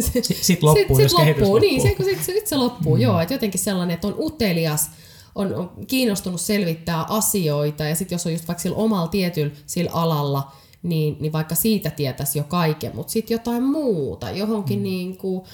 [0.00, 1.58] Sitten sit loppuu, sit, jos sit loppuu.
[1.58, 3.02] Niin, se, sit, sit se loppuu, mm.
[3.02, 3.20] joo.
[3.20, 4.90] Että jotenkin sellainen, että on utelias,
[5.34, 9.90] on, on kiinnostunut selvittää asioita ja sitten jos on just vaikka sillä omalla tietyllä sillä
[9.90, 10.52] alalla,
[10.82, 14.82] niin, niin vaikka siitä tietäisi jo kaiken, mutta sitten jotain muuta, johonkin mm.
[14.82, 15.44] niin kuin,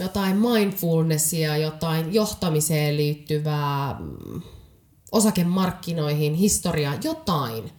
[0.00, 4.42] jotain mindfulnessia, jotain johtamiseen liittyvää, mm,
[5.12, 7.70] osakemarkkinoihin, historiaa, jotain.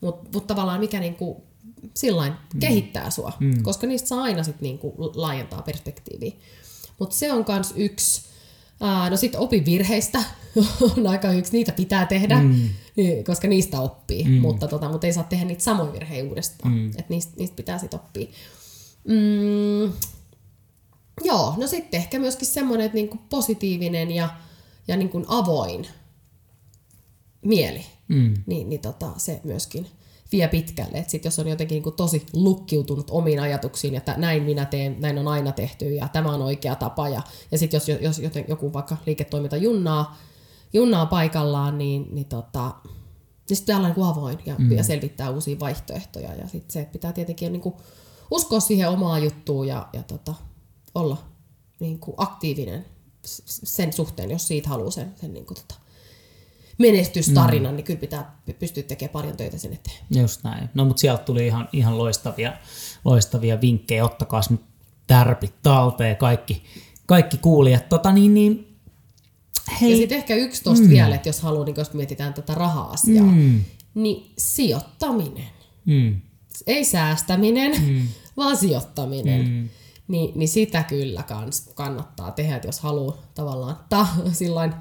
[0.00, 1.44] Mutta mut tavallaan mikä niinku
[1.94, 2.60] sillain mm.
[2.60, 3.62] kehittää sua, mm.
[3.62, 6.32] koska niistä saa aina sit niinku laajentaa perspektiiviä.
[6.98, 8.22] Mutta se on myös yksi.
[8.80, 10.24] Uh, no sitten opi virheistä
[10.96, 12.70] on aika yksi, niitä pitää tehdä, mm.
[13.26, 14.30] koska niistä oppii, mm.
[14.30, 16.88] mutta, tota, mutta ei saa tehdä niitä samoja virheitä uudestaan, mm.
[16.88, 18.26] että niistä, niistä pitää sitten oppia.
[19.08, 19.92] Mm,
[21.24, 24.28] joo, no sitten ehkä myöskin semmoinen, että niinku positiivinen ja,
[24.88, 25.86] ja niinku avoin
[27.44, 28.34] mieli, mm.
[28.46, 29.86] niin, niin tota, se myöskin
[30.36, 30.98] vie pitkälle.
[30.98, 35.18] Et sit jos on jotenkin niin tosi lukkiutunut omiin ajatuksiin, että näin minä teen, näin
[35.18, 37.08] on aina tehty ja tämä on oikea tapa.
[37.08, 37.22] Ja,
[37.52, 40.18] ja sitten jos, jos joten joku vaikka liiketoiminta junnaa,
[40.72, 42.74] junnaa paikallaan, niin, niin, tota,
[43.48, 44.72] niin sitten pitää olla niin avoin ja, mm.
[44.72, 46.34] ja selvittää uusia vaihtoehtoja.
[46.34, 47.74] Ja sitten se, että pitää tietenkin niin kuin
[48.30, 50.34] uskoa siihen omaan juttuun ja, ja tota,
[50.94, 51.16] olla
[51.80, 52.84] niin kuin aktiivinen
[53.24, 55.74] sen suhteen, jos siitä haluaa sen, sen niin kuin, tota,
[56.78, 57.76] menestystarinan, mm.
[57.76, 59.96] niin kyllä pitää pystyä tekemään paljon töitä sen eteen.
[60.10, 60.70] Just näin.
[60.74, 62.52] No mutta sieltä tuli ihan, ihan loistavia,
[63.04, 64.04] loistavia vinkkejä.
[64.04, 64.60] Ottakaa nyt
[65.06, 66.64] tärpit talteen kaikki,
[67.06, 67.88] kaikki kuulijat.
[67.88, 68.76] Tota niin, niin,
[69.80, 69.90] hei.
[69.90, 70.90] Ja sitten ehkä yksi tosta mm.
[70.90, 73.64] vielä, että jos haluaa, niin jos mietitään tätä raha-asiaa, mm.
[73.94, 75.50] niin sijoittaminen.
[75.84, 76.20] Mm.
[76.66, 78.08] Ei säästäminen, mm.
[78.36, 79.48] vaan sijoittaminen.
[79.48, 79.68] Mm.
[80.08, 84.74] Niin, niin sitä kyllä kans kannattaa tehdä, että jos haluaa tavallaan ta, sillain,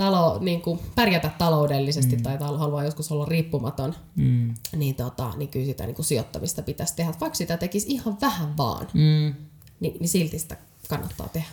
[0.00, 2.22] talo, niin kuin pärjätä taloudellisesti mm.
[2.22, 4.54] tai haluaa joskus olla riippumaton, mm.
[4.76, 7.12] niin, tota, niin kyllä sitä niin kuin sijoittamista pitäisi tehdä.
[7.20, 9.34] Vaikka sitä tekisi ihan vähän vaan, mm.
[9.80, 10.56] niin, niin silti sitä
[10.88, 11.48] kannattaa tehdä.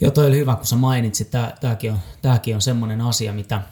[0.00, 1.30] Joo, toi oli hyvä, kun sä mainitsit.
[1.60, 3.62] Tämäkin on, tääkin on semmoinen asia, mitä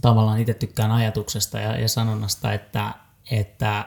[0.00, 2.94] tavallaan itse tykkään ajatuksesta ja, ja sanonnasta, että,
[3.30, 3.84] että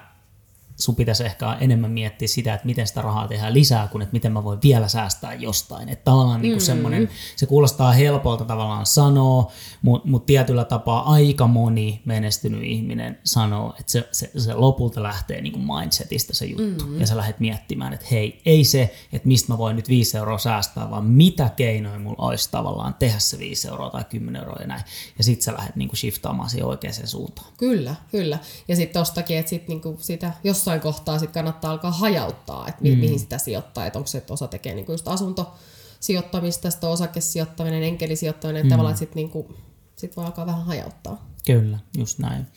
[0.77, 4.31] sun pitäisi ehkä enemmän miettiä sitä, että miten sitä rahaa tehdään lisää, kuin että miten
[4.31, 5.89] mä voin vielä säästää jostain.
[5.89, 6.65] Että tavallaan niin kuin mm.
[6.65, 9.51] semmoinen, se kuulostaa helpolta tavallaan sanoa,
[9.81, 15.41] mutta mut tietyllä tapaa aika moni menestynyt ihminen sanoo, että se, se, se lopulta lähtee
[15.41, 16.85] niin kuin mindsetistä se juttu.
[16.85, 16.99] Mm.
[16.99, 20.37] Ja sä lähdet miettimään, että hei, ei se, että mistä mä voin nyt 5 euroa
[20.37, 24.67] säästää, vaan mitä keinoja mulla olisi tavallaan tehdä se 5 euroa tai 10 euroa ja
[24.67, 24.83] näin.
[25.17, 27.47] Ja sit sä lähdet niin kuin shiftaamaan siihen oikeaan suuntaan.
[27.57, 28.39] Kyllä, kyllä.
[28.67, 32.67] Ja sitten tostakin, että sit niin kuin sitä, jos jossain kohtaa sit kannattaa alkaa hajauttaa,
[32.67, 32.97] että mi- mm.
[32.97, 38.65] mihin sitä sijoittaa, että onko se, että osa tekee niinku just asuntosijoittamista, sitten osakesijoittaminen, enkelisijoittaminen,
[38.65, 38.69] mm.
[38.69, 39.55] tavallaan, sitten niinku,
[39.95, 41.29] sit voi alkaa vähän hajauttaa.
[41.45, 42.47] Kyllä, just näin.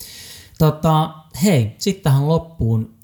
[0.59, 2.99] Tota, hei, sitten tähän loppuun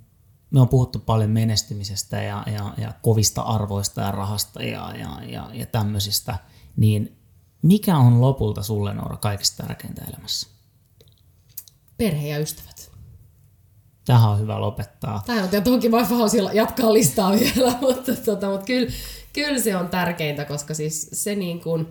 [0.50, 5.50] me on puhuttu paljon menestymisestä ja, ja, ja kovista arvoista ja rahasta ja, ja, ja,
[5.52, 6.38] ja tämmöisistä,
[6.76, 7.16] niin
[7.62, 10.48] mikä on lopulta sulle Noora kaikista tärkeintä elämässä?
[11.96, 12.73] Perhe ja ystävät.
[14.04, 15.22] Tähän on hyvä lopettaa.
[15.26, 16.06] Tähän on toki vaan
[16.52, 18.92] jatkaa listaa vielä, mutta, tota, mutta kyllä,
[19.32, 21.88] kyllä, se on tärkeintä, koska siis se, niin kuin,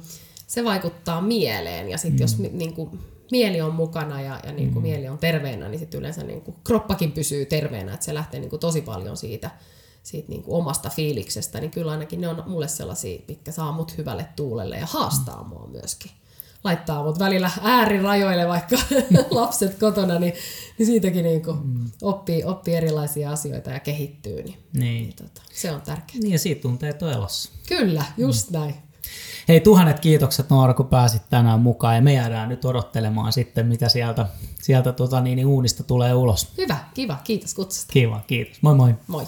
[0.47, 2.21] se vaikuttaa mieleen ja sitten mm.
[2.21, 2.99] jos niin kuin,
[3.31, 4.89] mieli on mukana ja, ja niin kuin mm.
[4.89, 8.49] mieli on terveenä, niin sitten yleensä niin kuin, kroppakin pysyy terveenä, että se lähtee niin
[8.49, 9.51] kuin, tosi paljon siitä,
[10.03, 13.97] siitä niin kuin omasta fiiliksestä, niin kyllä ainakin ne on mulle sellaisia, mitkä saa mut
[13.97, 15.49] hyvälle tuulelle ja haastaa mm.
[15.49, 16.11] mua myöskin
[16.63, 18.75] laittaa mut välillä äärirajoille vaikka
[19.29, 20.33] lapset kotona, niin,
[20.77, 21.91] niin siitäkin niin kuin mm.
[22.01, 24.43] oppii, oppii erilaisia asioita ja kehittyy.
[24.43, 25.03] Niin, niin.
[25.03, 26.19] niin tota, se on tärkeää.
[26.21, 27.51] Niin ja siitä tuntee toelossa.
[27.67, 28.59] Kyllä, just mm.
[28.59, 28.75] näin.
[29.47, 33.89] Hei, tuhannet kiitokset Noora, kun pääsit tänään mukaan ja me jäädään nyt odottelemaan sitten, mitä
[33.89, 34.25] sieltä,
[34.61, 36.53] sieltä tota, niin, niin uunista tulee ulos.
[36.57, 37.93] Hyvä, kiva, kiitos kutsusta.
[37.93, 38.61] Kiva, kiitos.
[38.61, 38.95] Moi moi.
[39.07, 39.25] Moi.